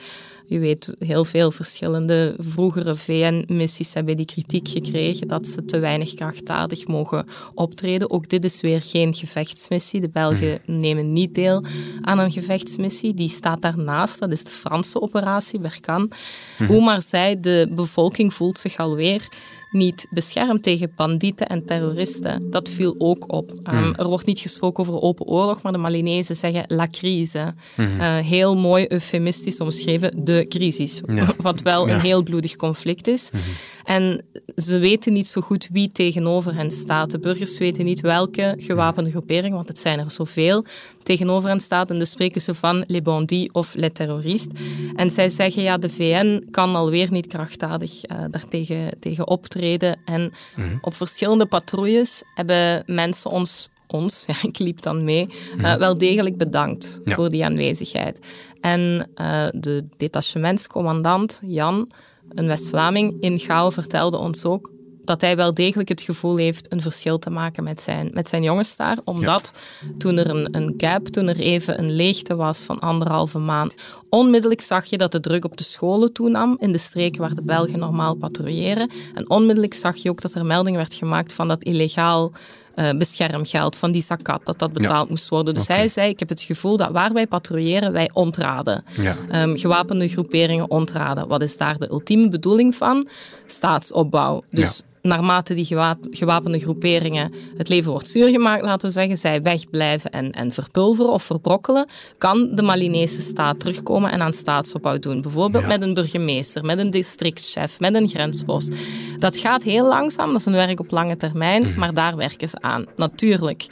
je 0.48 0.60
weet, 0.60 0.96
heel 1.00 1.26
veel 1.26 1.52
verschillende 1.52 2.36
vroegere 2.38 2.96
VN-missies 2.96 3.94
hebben 3.94 4.16
die 4.16 4.26
kritiek 4.26 4.68
gekregen 4.68 5.28
dat 5.28 5.48
ze 5.48 5.66
te 5.66 5.80
weinig 5.80 6.14
krachtdadig 6.14 6.88
mogen 6.88 7.26
optreden. 7.54 8.12
Ook 8.12 8.30
dit 8.30 8.44
is 8.44 8.62
weer 8.62 8.82
geen 8.82 9.14
gevechtsmissie. 9.14 10.02
De 10.02 10.10
Belgen 10.10 10.62
mhm. 10.66 10.78
nemen 10.78 11.14
niet 11.14 11.36
deel 11.36 11.64
aan 12.02 12.20
een 12.20 12.32
gevechtsmissie. 12.32 13.14
Die 13.14 13.30
staat 13.30 13.62
daarnaast. 13.62 14.20
Dat 14.20 14.32
is 14.32 14.44
de 14.44 14.50
Franse 14.50 15.02
operatie 15.02 15.60
Berkan. 15.60 16.12
Mm 16.58 16.68
Hoe 16.68 16.84
maar 16.84 17.02
zij, 17.02 17.40
de 17.40 17.72
bevolking 17.72 18.34
voelt 18.34 18.58
zich 18.58 18.78
alweer 18.78 19.28
niet 19.72 20.08
beschermd 20.10 20.64
tegen 20.64 20.92
bandieten 20.96 21.48
en 21.48 21.66
terroristen. 21.66 22.52
Dat 22.52 22.70
viel 22.70 22.96
ook 22.98 23.34
op. 23.34 23.52
Um, 23.52 23.84
mm. 23.84 23.94
Er 23.96 24.08
wordt 24.08 24.26
niet 24.26 24.40
gesproken 24.40 24.84
over 24.84 25.02
open 25.02 25.26
oorlog, 25.26 25.64
maar 25.64 25.72
de 25.72 25.78
Malinezen 25.78 26.36
zeggen 26.36 26.64
la 26.68 26.88
crise. 26.92 27.54
Mm. 27.76 27.86
Uh, 28.00 28.18
heel 28.18 28.56
mooi 28.56 28.86
eufemistisch 28.88 29.60
omschreven, 29.60 30.24
de 30.24 30.46
crisis. 30.50 31.02
Ja. 31.06 31.34
Wat 31.42 31.62
wel 31.62 31.88
ja. 31.88 31.94
een 31.94 32.02
heel 32.02 32.24
bloedig 32.24 32.56
conflict 32.56 33.08
is. 33.08 33.30
Mm 33.34 33.40
-hmm. 33.40 33.54
En 33.84 34.26
ze 34.56 34.78
weten 34.80 35.14
niet 35.14 35.28
zo 35.28 35.42
goed 35.42 35.70
wie 35.72 35.92
tegenover 35.92 36.56
hen 36.56 36.72
staat. 36.72 37.12
De 37.12 37.20
burgers 37.20 37.58
weten 37.58 37.86
niet 37.86 38.02
welke 38.02 38.56
gewapende 38.58 39.10
groepering, 39.10 39.54
want 39.54 39.68
het 39.68 39.80
zijn 39.80 40.00
er 40.00 40.12
zoveel, 40.12 40.66
tegenover 41.04 41.50
hen 41.50 41.60
staat. 41.60 41.92
En 41.92 42.00
dus 42.00 42.10
spreken 42.10 42.42
ze 42.42 42.54
van 42.54 42.84
les 42.88 43.02
bandits 43.02 43.52
of 43.52 43.76
les 43.76 43.90
terroristes. 43.94 44.60
En 44.96 45.12
zij 45.12 45.30
zeggen, 45.30 45.64
ja, 45.64 45.78
de 45.78 45.90
VN 45.90 46.48
kan 46.52 46.76
alweer 46.76 47.12
niet 47.12 47.28
krachtdadig 47.28 47.92
uh, 48.12 48.18
daartegen 48.32 49.00
tegen 49.00 49.28
optreden. 49.28 49.57
En 50.06 50.34
mm 50.56 50.78
op 50.82 50.96
verschillende 50.96 51.46
patrouilles 51.46 52.24
hebben 52.36 52.84
mensen 52.86 53.32
ons 53.32 53.70
ons, 53.88 54.24
ja, 54.28 54.36
ik 54.42 54.60
liep 54.60 54.82
dan 54.82 55.04
mee, 55.04 55.30
uh, 55.58 55.76
wel 55.76 55.98
degelijk 55.98 56.38
bedankt 56.38 57.00
ja. 57.06 57.16
voor 57.16 57.30
die 57.30 57.46
aanwezigheid. 57.46 58.20
En 58.62 59.10
uh, 59.16 59.48
de 59.52 59.86
detachementscommandant, 59.98 61.42
Jan, 61.46 61.92
een 62.30 62.48
West-Vlaming 62.48 63.22
in 63.22 63.40
Gao 63.40 63.70
vertelde 63.70 64.18
ons 64.18 64.46
ook 64.46 64.72
dat 65.08 65.22
hij 65.22 65.36
wel 65.36 65.54
degelijk 65.54 65.90
het 65.90 66.02
gevoel 66.02 66.38
heeft 66.38 66.72
een 66.72 66.82
verschil 66.82 67.20
te 67.20 67.30
maken 67.30 67.64
met 67.64 67.82
zijn, 67.82 68.10
met 68.14 68.30
zijn 68.30 68.44
jongens 68.44 68.76
daar. 68.76 68.98
Omdat 69.04 69.52
toen 69.98 70.18
er 70.18 70.30
een, 70.30 70.48
een 70.52 70.74
gap, 70.78 71.08
toen 71.08 71.28
er 71.28 71.40
even 71.40 71.80
een 71.80 71.92
leegte 71.92 72.36
was 72.36 72.60
van 72.60 72.80
anderhalve 72.80 73.40
maand, 73.40 73.76
onmiddellijk 74.10 74.62
zag 74.62 74.86
je 74.86 74.98
dat 74.98 75.12
de 75.12 75.20
druk 75.20 75.46
op 75.46 75.58
de 75.58 75.64
scholen 75.64 76.14
toenam 76.14 76.56
in 76.60 76.72
de 76.72 76.78
streken 76.78 77.22
waar 77.22 77.36
de 77.36 77.42
Belgen 77.42 77.80
normaal 77.80 78.16
patrouilleren. 78.16 78.90
En 79.14 79.30
onmiddellijk 79.30 79.74
zag 79.74 79.96
je 79.96 80.10
ook 80.10 80.22
dat 80.22 80.34
er 80.34 80.46
melding 80.46 80.76
werd 80.76 80.94
gemaakt 80.94 81.34
van 81.34 81.48
dat 81.48 81.64
illegaal 81.64 82.32
uh, 82.76 82.90
beschermgeld, 82.92 83.76
van 83.76 83.92
die 83.92 84.02
zakat, 84.02 84.46
dat 84.46 84.60
dat 84.60 84.74
betaald 84.74 85.10
moest 85.10 85.30
worden. 85.30 85.54
Dus 85.54 85.68
hij 85.68 85.88
zei, 85.88 86.10
ik 86.10 86.20
heb 86.20 86.30
het 86.30 86.42
gevoel 86.42 86.78
dat 86.78 86.92
waar 86.92 87.14
wij 87.14 87.28
patrouilleren, 87.28 87.92
wij 87.92 88.10
ontraden. 88.14 88.84
Ja. 88.98 89.44
Um, 89.44 89.58
gewapende 89.58 90.08
groeperingen 90.08 90.70
ontraden. 90.70 91.28
Wat 91.28 91.42
is 91.42 91.58
daar 91.58 91.78
de 91.78 91.90
ultieme 91.90 92.30
bedoeling 92.30 92.76
van? 92.76 93.08
Staatsopbouw. 93.46 94.44
Dus 94.50 94.84
naarmate 95.08 95.54
die 95.54 95.66
gewapende 96.10 96.60
groeperingen 96.60 97.34
het 97.58 97.70
leven 97.70 97.92
wordt 97.92 98.08
zuur 98.08 98.30
gemaakt, 98.30 98.64
laten 98.64 98.88
we 98.88 98.94
zeggen, 98.94 99.18
zij 99.18 99.42
wegblijven 99.42 100.12
en, 100.12 100.32
en 100.32 100.52
verpulveren 100.52 101.12
of 101.12 101.24
verbrokkelen, 101.24 101.88
kan 102.18 102.56
de 102.56 102.62
Malinese 102.62 103.22
staat 103.22 103.60
terugkomen 103.60 104.12
en 104.12 104.22
aan 104.22 104.34
staatsopbouw 104.34 105.00
doen. 105.00 105.22
Bijvoorbeeld 105.22 105.68
met 105.68 105.82
een 105.82 105.94
burgemeester, 105.94 106.66
met 106.66 106.80
een 106.80 106.92
districtchef, 106.92 107.80
met 107.80 107.96
een 107.96 108.08
grenspost. 108.08 108.74
Dat 109.20 109.38
gaat 109.38 109.64
heel 109.64 109.88
langzaam, 109.88 110.32
dat 110.32 110.40
is 110.40 110.46
een 110.46 110.54
werk 110.54 110.80
op 110.80 110.92
lange 110.92 111.16
termijn, 111.16 111.62
mhm. 111.62 111.80
maar 111.80 111.94
daar 111.94 112.16
werken 112.16 112.50
ze 112.50 112.58
aan. 112.62 112.86
Natuurlijk. 112.96 113.66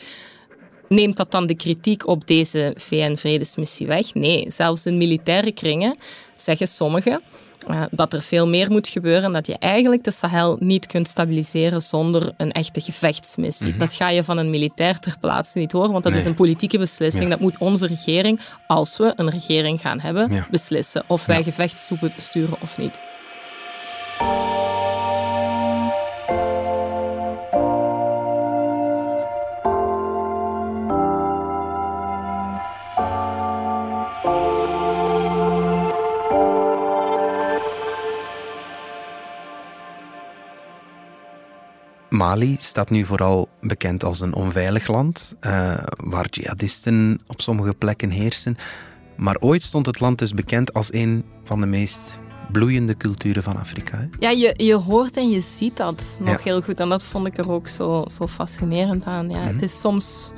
Neemt 0.88 1.18
dat 1.18 1.32
dan 1.32 1.48
de 1.48 1.56
kritiek 1.56 2.08
op 2.08 2.27
deze 2.27 2.74
VN-vredesmissie 2.77 3.88
weg? 3.88 4.13
Nee, 4.13 4.51
zelfs 4.51 4.86
in 4.86 4.98
militaire 4.98 5.51
kringen 5.51 5.96
zeggen 6.36 6.68
sommigen 6.68 7.22
uh, 7.70 7.84
dat 7.92 8.14
er 8.14 8.22
veel 8.22 8.48
meer 8.48 8.72
moet 8.72 8.88
gebeuren. 8.88 9.32
Dat 9.32 9.48
je 9.48 9.58
eigenlijk 9.60 10.04
de 10.04 10.12
Sahel 10.12 10.58
niet 10.60 10.86
kunt 10.86 11.08
stabiliseren 11.08 11.82
zonder 11.82 12.34
een 12.38 12.52
echte 12.52 12.82
gevechtsmissie. 12.82 13.70
Mhm. 13.70 13.78
Dat 13.78 13.94
ga 13.94 14.10
je 14.10 14.24
van 14.24 14.38
een 14.38 14.50
militair 14.50 15.00
ter 15.00 15.16
plaatse 15.20 15.58
niet 15.60 15.72
horen, 15.72 15.92
want 15.92 16.04
dat 16.04 16.16
is 16.16 16.26
een 16.26 16.34
politieke 16.34 16.78
beslissing. 16.78 17.30
Dat 17.30 17.40
moet 17.40 17.58
onze 17.58 17.88
regering, 17.88 18.40
als 18.68 18.98
we 18.98 19.14
een 19.16 19.30
regering 19.30 19.82
gaan 19.82 20.00
hebben, 20.00 20.32
ja. 20.32 20.48
beslissen. 20.50 21.04
Of 21.08 21.26
wij 21.26 21.38
ja. 21.38 21.44
gevechtstroepen 21.44 22.14
sturen 22.18 22.58
of 22.62 22.78
niet. 22.78 23.00
Mali 42.25 42.55
staat 42.60 42.89
nu 42.89 43.03
vooral 43.03 43.50
bekend 43.62 44.03
als 44.03 44.20
een 44.20 44.34
onveilig 44.34 44.88
land, 44.88 45.36
uh, 45.41 45.77
waar 45.96 46.27
jihadisten 46.29 47.22
op 47.27 47.41
sommige 47.41 47.74
plekken 47.74 48.10
heersen. 48.10 48.58
Maar 49.15 49.38
ooit 49.39 49.63
stond 49.63 49.86
het 49.86 50.00
land 50.00 50.20
dus 50.20 50.34
bekend 50.34 50.74
als 50.74 50.94
een 50.94 51.24
van 51.44 51.60
de 51.60 51.65
meest 51.65 52.20
bloeiende 52.51 52.98
culturen 52.98 53.44
van 53.44 53.60
Afrika. 53.60 53.98
Hè? 53.98 54.08
Ja, 54.20 54.29
je, 54.29 54.53
je 54.58 54.75
hoort 54.75 55.17
en 55.17 55.29
je 55.29 55.41
ziet 55.41 55.77
dat 55.77 56.03
nog 56.20 56.44
heel 56.44 56.62
goed. 56.62 56.79
En 56.79 56.89
dat 56.89 57.03
vond 57.03 57.27
ik 57.27 57.38
er 57.38 57.51
ook 57.51 57.67
zo, 57.67 58.03
zo 58.08 58.27
fascinerend 58.27 59.05
aan. 59.05 59.29
Ja. 59.29 59.38
Mm 59.38 59.44
-hmm. 59.44 59.53
Het 59.53 59.62
is 59.62 59.79
soms... 59.79 60.32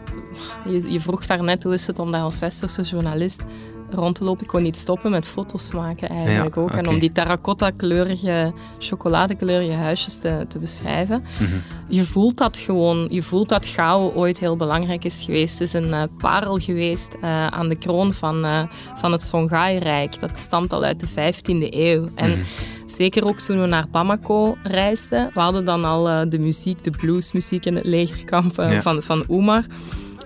Je, 0.65 0.91
je 0.91 0.99
vroeg 0.99 1.25
daarnet 1.25 1.63
hoe 1.63 1.73
is 1.73 1.87
het 1.87 1.99
om 1.99 2.11
daar 2.11 2.21
als 2.21 2.39
westerse 2.39 2.81
journalist 2.81 3.43
rond 3.91 4.15
te 4.15 4.23
lopen. 4.23 4.43
Ik 4.43 4.47
kon 4.47 4.61
niet 4.61 4.77
stoppen 4.77 5.11
met 5.11 5.25
foto's 5.25 5.71
maken 5.71 6.09
eigenlijk 6.09 6.57
ook. 6.57 6.71
En 6.71 6.87
om 6.87 6.99
die 6.99 7.11
terracotta-kleurige, 7.11 8.53
chocoladekleurige 8.79 9.71
huisjes 9.71 10.17
te, 10.17 10.45
te 10.47 10.59
beschrijven. 10.59 11.23
Mhm. 11.39 11.55
Je 11.87 12.03
voelt 12.03 12.37
dat 12.37 12.57
gewoon. 12.57 13.07
Je 13.09 13.21
voelt 13.21 13.49
dat 13.49 13.65
Gao 13.65 14.11
ooit 14.11 14.39
heel 14.39 14.55
belangrijk 14.55 15.03
is 15.03 15.21
geweest. 15.21 15.59
Het 15.59 15.67
is 15.67 15.73
een 15.73 15.87
uh, 15.87 16.03
parel 16.17 16.57
geweest 16.57 17.15
uh, 17.23 17.47
aan 17.47 17.69
de 17.69 17.75
kroon 17.75 18.13
van, 18.13 18.45
uh, 18.45 18.63
van 18.95 19.11
het 19.11 19.21
Songhai-rijk. 19.21 20.19
Dat 20.19 20.31
stamt 20.35 20.73
al 20.73 20.83
uit 20.83 20.99
de 20.99 21.07
15e 21.09 21.73
eeuw. 21.73 22.09
En 22.15 22.29
mhm. 22.29 22.39
Zeker 22.85 23.25
ook 23.25 23.39
toen 23.39 23.61
we 23.61 23.67
naar 23.67 23.85
Bamako 23.91 24.57
reisden. 24.63 25.29
We 25.33 25.39
hadden 25.39 25.65
dan 25.65 25.85
al 25.85 26.29
de 26.29 26.39
muziek, 26.39 26.83
de 26.83 26.89
bluesmuziek 26.89 27.65
in 27.65 27.75
het 27.75 27.85
legerkamp 27.85 28.55
ja. 28.55 28.81
van, 28.81 29.01
van 29.01 29.23
Oemar 29.29 29.65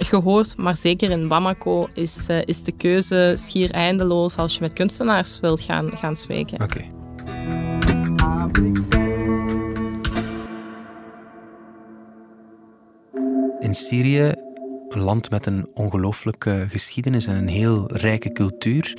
gehoord, 0.07 0.57
maar 0.57 0.77
zeker 0.77 1.09
in 1.09 1.27
Bamako 1.27 1.87
is, 1.93 2.29
uh, 2.29 2.41
is 2.45 2.63
de 2.63 2.71
keuze 2.71 3.33
schier 3.37 3.71
eindeloos 3.71 4.37
als 4.37 4.53
je 4.53 4.61
met 4.61 4.73
kunstenaars 4.73 5.39
wilt 5.39 5.61
gaan, 5.61 5.91
gaan 5.97 6.15
spreken. 6.15 6.61
Oké. 6.61 6.63
Okay. 6.63 6.91
In 13.59 13.73
Syrië, 13.73 14.33
een 14.89 15.01
land 15.01 15.29
met 15.29 15.45
een 15.45 15.67
ongelooflijke 15.73 16.65
geschiedenis 16.67 17.25
en 17.25 17.35
een 17.35 17.47
heel 17.47 17.83
rijke 17.87 18.31
cultuur, 18.31 18.97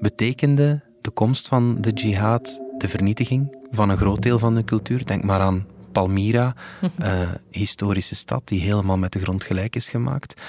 betekende 0.00 0.80
de 1.00 1.10
komst 1.10 1.48
van 1.48 1.80
de 1.80 1.90
jihad 1.90 2.60
de 2.78 2.88
vernietiging 2.88 3.56
van 3.70 3.88
een 3.88 3.96
groot 3.96 4.22
deel 4.22 4.38
van 4.38 4.54
de 4.54 4.64
cultuur. 4.64 5.06
Denk 5.06 5.24
maar 5.24 5.40
aan 5.40 5.66
Palmyra, 5.92 6.54
uh, 6.98 7.30
historische 7.50 8.14
stad 8.14 8.42
die 8.44 8.60
helemaal 8.60 8.98
met 8.98 9.12
de 9.12 9.18
grond 9.18 9.44
gelijk 9.44 9.76
is 9.76 9.88
gemaakt. 9.88 10.40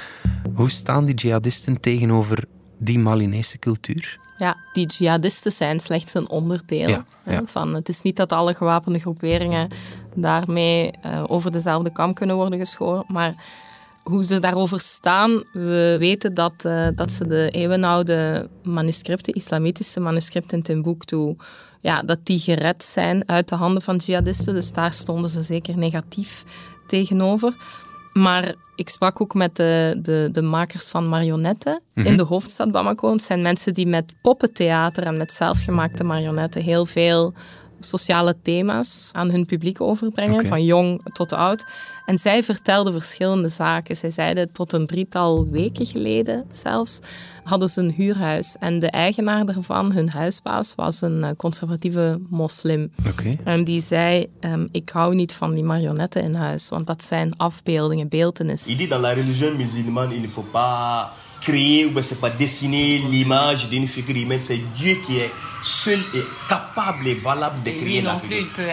Hoe 0.54 0.70
staan 0.70 1.06
die 1.06 1.16
jihadisten 1.16 1.80
tegenover 1.82 2.44
die 2.78 3.00
Malinese 3.00 3.60
cultuur? 3.60 4.20
Ja, 4.38 4.58
die 4.74 4.86
jihadisten 4.86 5.52
zijn 5.52 5.80
slechts 5.80 6.14
een 6.14 6.30
onderdeel 6.30 7.04
van. 7.46 7.74
Het 7.74 7.90
is 7.90 8.02
niet 8.02 8.16
dat 8.16 8.32
alle 8.32 8.54
gewapende 8.54 9.00
groeperingen 9.00 9.70
daarmee 10.16 10.94
uh, 11.06 11.24
over 11.28 11.52
dezelfde 11.52 11.92
kam 11.92 12.14
kunnen 12.14 12.36
worden 12.36 12.60
geschoren, 12.60 13.04
maar 13.08 13.34
hoe 14.04 14.24
ze 14.24 14.40
daarover 14.40 14.80
staan, 14.80 15.44
we 15.54 15.96
weten 16.00 16.34
dat, 16.34 16.54
uh, 16.66 16.88
dat 16.96 17.12
ze 17.12 17.28
de 17.28 17.50
eeuwenoude 17.50 18.50
manuscripten, 18.64 19.34
islamitische 19.34 20.00
manuscripten 20.00 20.58
in 20.58 20.64
Timbuktu, 20.64 21.36
ja, 21.82 22.02
dat 22.02 22.20
die 22.24 22.40
gered 22.40 22.84
zijn 22.84 23.30
uit 23.30 23.50
de 23.50 23.56
handen 23.56 23.82
van 23.82 23.96
jihadisten. 23.96 24.54
Dus 24.54 24.72
daar 24.72 24.94
stonden 24.94 25.30
ze 25.30 25.42
zeker 25.42 25.78
negatief 25.78 26.44
tegenover. 26.88 27.56
Maar 28.14 28.54
ik 28.76 28.90
sprak 28.90 29.22
ook 29.22 29.34
met 29.34 29.56
de, 29.56 30.00
de, 30.02 30.30
de 30.32 30.42
makers 30.42 30.88
van 30.88 31.10
marionetten 31.10 31.82
in 31.94 32.04
mhm. 32.04 32.16
de 32.18 32.24
hoofdstad 32.24 32.72
Bamako. 32.72 33.12
Het 33.12 33.24
zijn 33.24 33.42
mensen 33.42 33.74
die 33.74 33.88
met 33.88 34.14
poppentheater 34.22 35.04
en 35.04 35.18
met 35.18 35.34
zelfgemaakte 35.34 36.04
marionetten 36.04 36.62
heel 36.62 36.86
veel 36.86 37.34
sociale 37.86 38.36
thema's 38.42 39.10
aan 39.12 39.32
hun 39.32 39.46
publiek 39.46 39.82
overbrengen, 39.82 40.46
van 40.46 40.64
jong 40.64 41.14
tot 41.14 41.34
oud. 41.34 41.66
En 42.06 42.18
zij 42.18 42.44
vertelden 42.44 42.94
verschillende 42.94 43.50
zaken. 43.50 43.98
Zij 43.98 44.10
zeiden 44.10 44.52
tot 44.52 44.74
een 44.74 44.86
drietal 44.86 45.48
weken 45.50 45.86
geleden 45.86 46.46
zelfs, 46.52 47.00
hadden 47.44 47.70
ze 47.70 47.82
een 47.82 47.92
huurhuis. 47.92 48.56
En 48.60 48.80
de 48.80 48.90
eigenaar 48.90 49.46
daarvan, 49.46 49.92
hun 49.92 50.10
huisbaas, 50.10 50.76
was 50.76 51.02
een 51.02 51.24
eh, 51.24 51.32
conservatieve 51.38 52.20
moslim. 52.30 52.92
Oké. 53.08 53.38
En 53.44 53.64
die 53.64 53.82
zei, 53.82 54.28
ehm, 54.40 54.68
ik 54.72 54.90
hou 54.90 55.16
niet 55.16 55.34
van 55.34 55.54
die 55.54 55.64
marionetten 55.64 56.24
in 56.24 56.36
huis, 56.36 56.70
want 56.70 56.88
dat 56.88 57.04
zijn 57.04 57.38
afbeeldingen, 57.38 58.10
beeltenis. 58.10 58.66
Il 58.68 58.78
dit 58.78 58.90
dans 58.90 59.02
la 59.02 59.14
religion 59.14 59.58
musulmane, 59.58 60.16
il 60.16 60.22
ne 60.22 60.28
faut 60.28 60.52
pas 60.52 61.10
créer 61.42 61.86
ou 61.86 61.92
bien 61.92 62.04
c'est 62.04 62.20
pas 62.20 62.30
dessiner 62.30 63.00
l'image 63.10 63.68
d'une 63.70 63.88
figure 63.88 64.16
humaine. 64.16 64.40
C'est 64.42 64.62
Dieu 64.76 64.96
qui 65.06 65.18
est 65.18 65.32
seul 65.64 66.00
et 66.14 66.24
capable 66.48 67.08
et 67.08 67.14
valable 67.16 67.62
de 67.64 67.72
créer 67.72 68.02
la 68.02 68.14
peut 68.14 68.30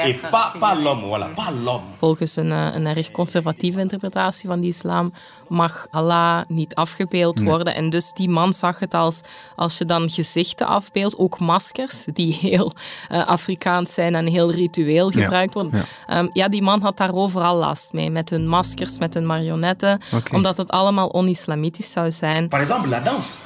Et 0.07 0.15
pas, 0.15 0.55
pas 0.59 0.75
l'homme, 0.75 1.03
voilà, 1.07 1.27
pas 1.27 1.51
l'homme. 1.51 1.83
Volgens 2.01 2.37
een, 2.37 2.51
een 2.51 2.87
erg 2.87 3.11
conservatieve 3.11 3.81
interpretatie 3.81 4.49
van 4.49 4.61
de 4.61 4.67
islam 4.67 5.13
mag 5.49 5.87
Allah 5.91 6.43
niet 6.49 6.75
afgebeeld 6.75 7.41
worden. 7.41 7.75
En 7.75 7.91
dus 7.91 8.13
die 8.13 8.29
man 8.29 8.53
zag 8.53 8.79
het 8.79 8.95
als, 8.95 9.21
als 9.57 9.79
je 9.79 9.85
dan 9.85 10.11
gezichten 10.11 10.67
afbeeldt, 10.67 11.19
ook 11.19 11.39
maskers, 11.39 12.05
die 12.13 12.35
heel 12.41 12.73
eh, 13.09 13.25
Afrikaans 13.25 13.95
zijn 13.95 14.15
en 14.15 14.27
heel 14.27 14.51
ritueel 14.51 15.11
gebruikt 15.11 15.55
worden. 15.55 15.73
ja. 15.79 15.85
Ehm, 16.07 16.29
ja, 16.33 16.49
die 16.49 16.63
man 16.63 16.83
had 16.83 16.97
daar 16.97 17.15
overal 17.15 17.57
last 17.57 17.93
mee, 17.93 18.11
met 18.11 18.31
hun 18.31 18.49
maskers, 18.49 18.99
met 18.99 19.15
hun 19.15 19.27
marionetten, 19.27 20.01
omdat 20.33 20.57
het 20.57 20.71
allemaal 20.71 21.09
on-islamitisch 21.09 21.93
zou 21.93 22.11
zijn. 22.11 22.49
Par 22.49 22.61
exemple, 22.61 22.89
la 22.89 23.01
danse. 23.01 23.37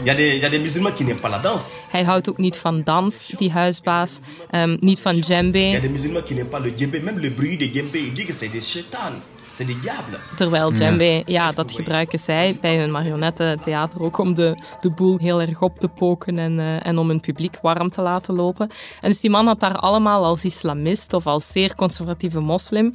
Il 0.00 0.06
y, 0.06 0.10
a 0.10 0.14
des, 0.14 0.34
il 0.34 0.40
y 0.40 0.44
a 0.44 0.48
des 0.48 0.58
musulmans 0.58 0.92
qui 0.92 1.04
n'aiment 1.04 1.20
pas 1.20 1.30
la 1.30 1.38
danse. 1.38 1.70
Hij 1.88 2.04
houdt 2.04 2.28
ook 2.28 2.38
niet 2.38 2.56
van 2.56 2.82
dans, 2.84 3.32
die 3.38 3.50
huisbaas, 3.50 4.18
ehm, 4.50 4.76
niet 4.80 5.00
van 5.00 5.20
djembe. 5.20 5.58
Il 5.58 5.72
y 5.72 5.76
a 5.76 5.80
des 5.80 5.90
musulmans 5.90 6.24
qui 6.24 6.34
n'aiment 6.34 6.50
pas 6.50 6.62
le 6.62 6.72
djembé. 6.76 7.00
Même 7.00 7.18
le 7.18 7.30
bruit 7.30 7.58
de 7.58 7.66
djembé, 7.72 7.98
il 7.98 8.12
dit 8.12 8.24
que 8.24 8.32
c'est 8.32 8.52
des 8.52 8.60
chétans, 8.60 9.20
c'est 9.56 9.66
des 9.66 9.80
diables. 9.80 10.18
Terwijl 10.36 10.72
djembe, 10.72 11.22
ja, 11.26 11.52
dat 11.52 11.72
gebruiken 11.72 12.18
zij 12.18 12.58
bij 12.60 12.78
hun 12.78 12.90
marionettentheater 12.90 14.02
ook 14.02 14.18
om 14.18 14.34
de, 14.34 14.54
de 14.80 14.90
boel 14.90 15.18
heel 15.18 15.40
erg 15.40 15.60
op 15.60 15.78
te 15.78 15.88
poken 15.88 16.38
en, 16.38 16.58
eh, 16.58 16.86
en 16.86 16.98
om 16.98 17.08
hun 17.08 17.20
publiek 17.20 17.58
warm 17.62 17.90
te 17.90 18.02
laten 18.02 18.34
lopen. 18.34 18.70
En 19.00 19.10
dus 19.10 19.20
die 19.20 19.30
man 19.30 19.46
had 19.46 19.60
daar 19.60 19.76
allemaal 19.76 20.24
als 20.24 20.44
islamist 20.44 21.12
of 21.12 21.26
als 21.26 21.52
zeer 21.52 21.74
conservatieve 21.74 22.40
moslim 22.40 22.94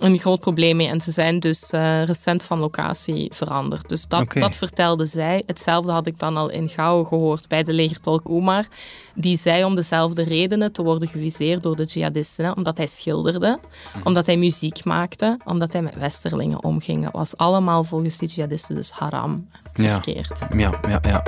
een 0.00 0.18
groot 0.18 0.40
probleem 0.40 0.76
mee. 0.76 0.88
En 0.88 1.00
ze 1.00 1.10
zijn 1.10 1.40
dus 1.40 1.70
eh, 1.70 2.04
recent 2.04 2.42
van 2.42 2.58
locatie 2.58 3.30
veranderd. 3.34 3.88
Dus 3.88 4.06
dat, 4.06 4.32
dat 4.32 4.56
vertelde 4.56 5.06
zij. 5.06 5.42
Hetzelfde 5.46 5.92
had 5.92 6.06
ik 6.06 6.18
dan 6.18 6.36
al 6.36 6.48
in 6.50 6.68
Gouwen 6.68 7.06
gehoord 7.06 7.48
bij 7.48 7.62
de 7.62 7.72
legertolk 7.72 8.28
Omar. 8.28 8.66
Die 9.14 9.36
zei 9.38 9.64
om 9.64 9.74
dezelfde 9.74 10.22
redenen 10.22 10.72
te 10.72 10.82
worden 10.82 11.08
geviseerd 11.08 11.62
door 11.62 11.76
de 11.76 11.84
jihadisten. 11.84 12.44
hè. 12.44 12.50
Omdat 12.50 12.76
hij 12.76 12.86
schilderde, 12.86 13.58
omdat 14.04 14.26
hij 14.26 14.36
muziek 14.36 14.84
maakte, 14.84 15.38
omdat 15.44 15.72
hij 15.72 15.82
met 15.82 15.94
westerlingen 15.94 16.64
omging. 16.64 17.02
Dat 17.04 17.12
was 17.12 17.36
allemaal 17.36 17.84
volgens 17.84 18.18
die 18.18 18.28
jihadisten 18.28 18.74
dus 18.74 18.90
haram. 18.90 19.48
Ja. 19.74 19.92
Verkeerd. 19.92 20.46
Ja, 20.56 20.80
ja, 20.88 20.98
ja. 21.02 21.22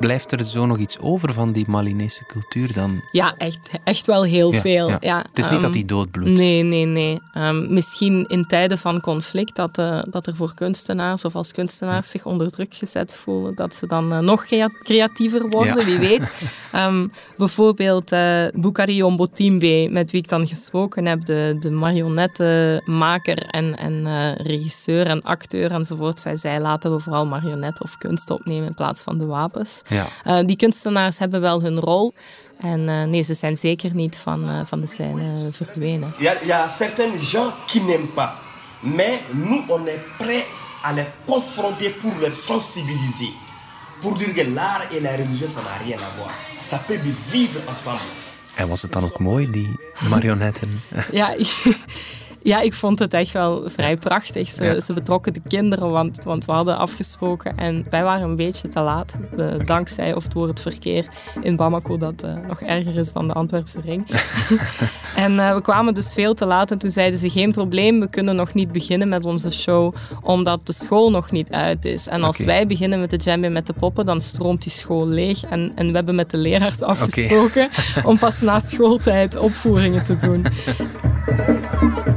Blijft 0.00 0.32
er 0.32 0.44
zo 0.44 0.66
nog 0.66 0.78
iets 0.78 0.98
over 0.98 1.32
van 1.32 1.52
die 1.52 1.64
Malinese 1.68 2.24
cultuur 2.26 2.72
dan? 2.72 3.00
Ja, 3.12 3.34
echt, 3.38 3.70
echt 3.84 4.06
wel 4.06 4.22
heel 4.24 4.52
Ja, 4.52 4.60
veel. 4.60 4.88
ja. 4.88 4.96
Ja. 5.00 5.18
Het 5.18 5.38
is 5.38 5.44
niet 5.44 5.52
ehm, 5.52 5.60
dat 5.62 5.72
die 5.72 5.84
doodbloedt. 5.84 6.30
Nee, 6.38 6.62
nee, 6.62 6.84
nee. 6.84 7.20
Ehm, 7.32 7.72
misschien 7.74 8.24
in 8.28 8.44
tijden 8.46 8.78
van 8.78 9.00
conflict 9.00 9.56
dat, 9.56 9.78
eh, 9.78 10.02
dat 10.10 10.26
er 10.26 10.34
voor 10.36 10.54
kunstenaars 10.54 11.24
of 11.24 11.34
als 11.36 11.52
kunstenaars 11.52 12.10
zich 12.10 12.24
onder 12.26 12.50
druk 12.50 12.74
gezet 12.74 13.14
voelen, 13.14 13.54
dat 13.54 13.74
ze 13.74 13.86
dan 13.86 14.12
eh, 14.12 14.18
nog 14.18 14.44
crea- 14.46 14.70
creatiever 14.82 15.48
worden, 15.48 15.76
Ja. 15.78 15.84
wie 15.84 15.98
weet. 15.98 16.30
Ehm, 16.72 17.06
bijvoorbeeld 17.36 18.12
eh 18.12 18.44
Bukari 18.52 19.02
Ombotimbe, 19.02 19.88
met 19.90 20.10
wie 20.10 20.22
ik 20.22 20.28
dan 20.28 20.46
gesproken 20.48 21.06
heb, 21.06 21.24
de, 21.24 21.56
de 21.60 21.70
marionettenmaker 21.70 23.46
en, 23.46 23.76
en 23.76 24.32
regisseur 24.36 25.06
en 25.06 25.22
acteur 25.22 25.70
enzovoort. 25.72 26.20
Zij 26.20 26.36
zei, 26.36 26.58
laten 26.60 26.92
we 26.94 27.00
vooral 27.00 27.26
marionetten 27.26 27.84
of 27.84 27.98
kunst 27.98 28.30
opnemen 28.30 28.66
in 28.66 28.74
plaats 28.74 29.02
van 29.02 29.18
de 29.18 29.26
wapens. 29.26 29.82
Ja. 29.90 30.06
Eh, 30.24 30.46
die 30.46 30.56
kunstenaars 30.56 31.18
hebben 31.18 31.40
wel 31.40 31.62
hun 31.62 31.80
rol. 31.80 32.14
En 32.60 32.88
eh, 32.88 33.02
nee, 33.02 33.22
ze 33.22 33.34
zijn 33.34 33.56
zeker 33.56 33.94
niet 33.94 34.16
van, 34.16 34.48
eh, 34.48 34.60
van 34.64 34.80
de 34.80 34.86
scène 34.86 35.48
verdwenen. 35.52 36.12
Il 36.18 36.24
y, 36.24 36.28
a, 36.28 36.40
il 36.40 36.46
y 36.46 36.52
a 36.52 36.68
certains 36.68 37.30
gens 37.30 37.52
qui 37.66 37.80
n'aiment 37.80 38.14
pas. 38.14 38.32
Mais 38.80 39.20
nous, 39.32 39.64
on 39.68 39.86
est 39.86 40.00
prêts 40.18 40.46
à 40.82 40.92
les 40.92 41.06
confronter 41.26 41.90
pour 41.90 42.12
les 42.20 42.34
sensibiliser. 42.34 43.32
Pour 44.00 44.16
dire 44.16 44.34
que 44.34 44.54
l'art 44.54 44.86
et 44.90 45.00
la 45.00 45.10
religion, 45.16 45.48
ça 45.48 45.60
n'a 45.60 45.84
rien 45.84 45.96
à 45.98 46.16
voir. 46.16 46.34
Ça 46.62 46.78
peut 46.78 46.98
vivre 47.30 47.60
ensemble. 47.68 48.00
En 48.56 48.68
was 48.68 48.82
het 48.82 48.92
dan 48.92 49.04
ook 49.04 49.18
mooi, 49.18 49.50
die 49.50 49.76
marionetten? 50.08 50.80
Ja, 51.12 51.36
ja, 52.42 52.60
ik 52.60 52.74
vond 52.74 52.98
het 52.98 53.14
echt 53.14 53.32
wel 53.32 53.62
vrij 53.66 53.96
prachtig. 53.96 54.50
Ze, 54.50 54.64
Ja. 54.64 54.80
ze 54.80 54.92
betrokken 54.92 55.32
de 55.32 55.40
kinderen, 55.48 55.90
want, 55.90 56.20
want 56.24 56.44
we 56.44 56.52
hadden 56.52 56.78
afgesproken 56.78 57.56
en 57.58 57.86
wij 57.90 58.02
waren 58.02 58.28
een 58.28 58.36
beetje 58.36 58.68
te 58.68 58.80
laat. 58.80 59.14
eh, 59.38 59.46
Dankzij 59.64 60.14
of 60.14 60.26
door 60.28 60.48
het 60.48 60.60
verkeer 60.60 61.06
in 61.40 61.56
Bamako, 61.56 61.96
dat 61.96 62.22
eh, 62.22 62.34
nog 62.48 62.60
erger 62.60 62.96
is 62.96 63.12
dan 63.12 63.26
de 63.28 63.34
Antwerpse 63.34 63.80
ring. 63.84 64.06
en 65.16 65.38
eh, 65.38 65.54
we 65.54 65.60
kwamen 65.62 65.94
dus 65.94 66.12
veel 66.12 66.34
te 66.34 66.44
laat 66.44 66.70
en 66.70 66.78
toen 66.78 66.90
zeiden 66.90 67.18
ze 67.18 67.30
geen 67.30 67.52
probleem, 67.52 68.00
we 68.00 68.08
kunnen 68.08 68.36
nog 68.36 68.54
niet 68.54 68.72
beginnen 68.72 69.08
met 69.08 69.24
onze 69.24 69.50
show, 69.50 69.94
omdat 70.22 70.66
de 70.66 70.72
school 70.72 71.10
nog 71.10 71.30
niet 71.30 71.50
uit 71.50 71.84
is. 71.84 72.06
En 72.08 72.22
als 72.22 72.38
wij 72.38 72.66
beginnen 72.66 73.00
met 73.00 73.10
de 73.10 73.16
djembe 73.16 73.48
met 73.48 73.66
de 73.66 73.72
poppen, 73.72 74.04
dan 74.04 74.20
stroomt 74.20 74.62
die 74.62 74.72
school 74.72 75.08
leeg. 75.08 75.44
En, 75.44 75.72
en 75.74 75.86
we 75.88 75.92
hebben 75.94 76.14
met 76.14 76.30
de 76.30 76.36
leraars 76.36 76.82
afgesproken 76.82 77.68
om 78.04 78.18
pas 78.18 78.40
na 78.40 78.58
schooltijd 78.58 79.36
opvoeringen 79.36 80.04
te 80.04 80.16
doen. 80.16 80.46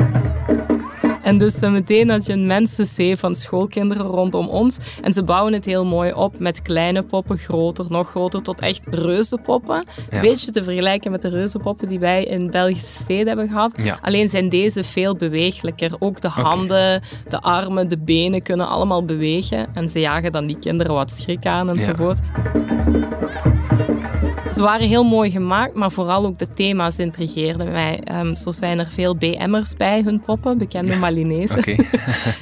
En 1.23 1.38
dus 1.38 1.59
eh, 1.59 1.71
meteen 1.71 2.09
had 2.09 2.25
je 2.25 2.33
een 2.33 2.45
mensenzee 2.45 3.17
van 3.17 3.36
schoolkinderen 3.36 4.05
rondom 4.05 4.47
ons. 4.47 4.77
En 5.01 5.13
ze 5.13 5.23
bouwen 5.23 5.53
het 5.53 5.65
heel 5.65 5.86
mooi 5.86 6.13
op 6.13 6.39
met 6.39 6.62
kleine 6.62 7.03
poppen, 7.03 7.38
groter, 7.38 7.86
nog 7.89 8.09
groter, 8.09 8.41
tot 8.41 8.62
echt 8.62 8.81
reuzenpoppen. 8.89 9.86
Ja. 10.09 10.17
Een 10.17 10.21
beetje 10.21 10.51
te 10.51 10.63
vergelijken 10.63 11.12
met 11.12 11.21
de 11.21 11.29
reuzenpoppen 11.29 11.88
die 11.88 11.99
wij 11.99 12.23
in 12.23 12.51
Belgische 12.51 13.01
steden 13.01 13.27
hebben 13.27 13.47
gehad. 13.47 13.73
Ja. 13.75 13.99
Alleen 14.01 14.29
zijn 14.29 14.49
deze 14.49 14.83
veel 14.83 15.15
bewegelijker. 15.15 15.91
Ook 15.99 16.21
de 16.21 16.27
handen, 16.27 17.01
de 17.29 17.41
armen, 17.41 17.89
de 17.89 17.97
benen 17.97 18.41
kunnen 18.41 18.67
allemaal 18.67 19.05
bewegen. 19.05 19.67
En 19.73 19.89
ze 19.89 19.99
jagen 19.99 20.31
dan 20.31 20.45
die 20.45 20.59
kinderen 20.59 20.93
wat 20.93 21.12
schrik 21.12 21.45
aan 21.45 21.69
enzovoort. 21.69 22.19
Ze 24.53 24.61
waren 24.61 24.87
heel 24.87 25.03
mooi 25.03 25.31
gemaakt, 25.31 25.73
maar 25.73 25.91
vooral 25.91 26.25
ook 26.25 26.37
de 26.37 26.53
thema's 26.53 26.97
intrigeerden 26.97 27.71
mij. 27.71 27.99
Ehm, 27.99 28.35
zo 28.35 28.51
zijn 28.51 28.79
er 28.79 28.89
veel 28.89 29.15
BM'ers 29.15 29.75
bij 29.75 30.01
hun 30.01 30.19
poppen, 30.19 30.57
bekende 30.57 30.95
Malinezen. 30.95 31.57
Oké. 31.57 31.75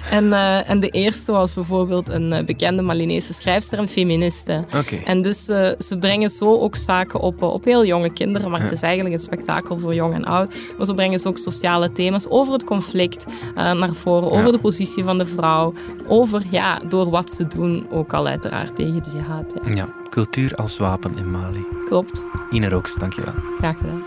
En, 0.09 0.33
eh, 0.33 0.69
en 0.69 0.79
de 0.79 0.89
eerste 0.89 1.31
was 1.31 1.53
bijvoorbeeld 1.53 2.09
een 2.09 2.33
eh, 2.33 2.45
bekende 2.45 2.81
Malinese 2.81 3.33
schrijfster 3.33 3.79
en 3.79 3.87
feministe. 3.87 4.65
Oké. 4.77 4.95
En 4.95 5.21
dus 5.21 5.47
eh, 5.47 5.69
ze 5.79 5.97
brengen 5.97 6.29
zo 6.29 6.59
ook 6.59 6.75
zaken 6.75 7.19
op, 7.19 7.41
op 7.41 7.65
heel 7.65 7.85
jonge 7.85 8.09
kinderen, 8.09 8.51
maar 8.51 8.61
het 8.61 8.71
is 8.71 8.81
eigenlijk 8.81 9.15
een 9.15 9.21
spektakel 9.21 9.77
voor 9.77 9.93
jong 9.93 10.13
en 10.13 10.25
oud. 10.25 10.53
Maar 10.77 10.85
zo 10.85 10.93
brengen 10.93 11.19
ze 11.19 11.27
ook 11.27 11.37
sociale 11.37 11.91
thema's 11.91 12.25
over 12.29 12.53
het 12.53 12.63
conflict 12.63 13.25
naar 13.55 13.93
voren, 13.93 14.31
over 14.31 14.51
de 14.51 14.59
positie 14.59 15.03
van 15.03 15.17
de 15.17 15.25
vrouw, 15.25 15.73
over, 16.07 16.41
ja, 16.49 16.81
door 16.87 17.09
wat 17.09 17.31
ze 17.31 17.47
doen, 17.47 17.87
ook 17.91 18.13
al 18.13 18.27
uiteraard 18.27 18.75
tegen 18.75 19.03
de 19.03 19.09
jihad. 19.13 19.53
Ja. 19.65 19.73
Ja, 19.75 20.00
cultuur 20.11 20.55
als 20.55 20.77
wapen 20.77 21.17
in 21.17 21.31
Mali. 21.31 21.65
Klopt, 21.85 22.23
Ine 22.49 22.69
Rooks, 22.69 22.95
dankjewel. 22.95 23.33
graag 23.57 23.77
gedaan. 23.77 24.03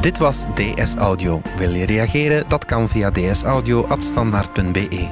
Dit 0.00 0.18
was 0.18 0.44
DS 0.54 0.94
Audio. 0.94 1.42
Wil 1.56 1.74
je 1.74 1.86
reageren? 1.86 2.44
Dat 2.48 2.64
kan 2.64 2.88
via 2.88 3.10
dsaudio.standaard.be. 3.10 5.08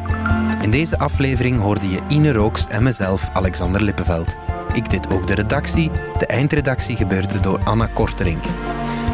In 0.63 0.71
deze 0.71 0.99
aflevering 0.99 1.61
hoorde 1.61 1.89
je 1.89 1.99
Ine 2.09 2.33
Rooks 2.33 2.67
en 2.69 2.83
mezelf, 2.83 3.29
Alexander 3.33 3.83
Lippenveld. 3.83 4.37
Ik 4.73 4.91
deed 4.91 5.11
ook 5.11 5.27
de 5.27 5.35
redactie. 5.35 5.91
De 6.19 6.27
eindredactie 6.27 6.97
gebeurde 6.97 7.41
door 7.41 7.61
Anna 7.65 7.89
Korterink. 7.93 8.43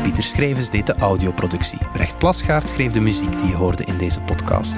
Pieter 0.02 0.22
Schrevens 0.22 0.70
deed 0.70 0.86
de 0.86 0.94
audioproductie. 0.94 1.78
Brecht 1.92 2.18
Plasgaard 2.18 2.68
schreef 2.68 2.92
de 2.92 3.00
muziek 3.00 3.32
die 3.40 3.48
je 3.48 3.54
hoorde 3.54 3.84
in 3.84 3.98
deze 3.98 4.20
podcast. 4.20 4.74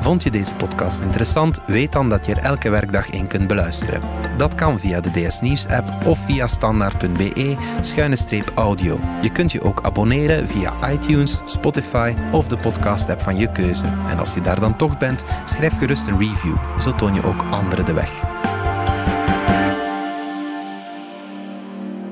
Vond 0.00 0.22
je 0.22 0.30
deze 0.30 0.54
podcast 0.54 1.00
interessant? 1.00 1.60
Weet 1.66 1.92
dan 1.92 2.08
dat 2.08 2.26
je 2.26 2.34
er 2.34 2.42
elke 2.42 2.70
werkdag 2.70 3.10
in 3.10 3.26
kunt 3.26 3.46
beluisteren. 3.46 4.00
Dat 4.36 4.54
kan 4.54 4.78
via 4.78 5.00
de 5.00 5.10
DS 5.10 5.40
Nieuws 5.40 5.66
app 5.66 6.06
of 6.06 6.24
via 6.24 6.46
standaard.be 6.46 7.56
schuine 7.80 8.16
streep 8.16 8.52
audio. 8.54 8.98
Je 9.22 9.32
kunt 9.32 9.52
je 9.52 9.62
ook 9.62 9.82
abonneren 9.82 10.48
via 10.48 10.90
iTunes, 10.90 11.40
Spotify 11.44 12.14
of 12.32 12.48
de 12.48 12.56
podcast 12.56 13.08
app 13.08 13.20
van 13.20 13.36
je 13.36 13.52
keuze. 13.52 13.84
En 14.08 14.18
als 14.18 14.34
je 14.34 14.40
daar 14.40 14.60
dan 14.60 14.76
toch 14.76 14.98
bent, 14.98 15.24
schrijf 15.44 15.78
gerust 15.78 16.06
een 16.06 16.18
review. 16.18 16.56
Zo 16.80 16.92
toon 16.92 17.14
je 17.14 17.24
ook 17.24 17.44
anderen 17.50 17.84
de 17.84 17.92
weg. 17.92 18.10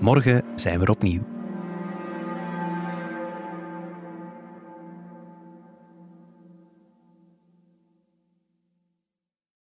Morgen 0.01 0.43
zijn 0.57 0.79
we 0.79 0.91
opnieuw. 0.91 1.38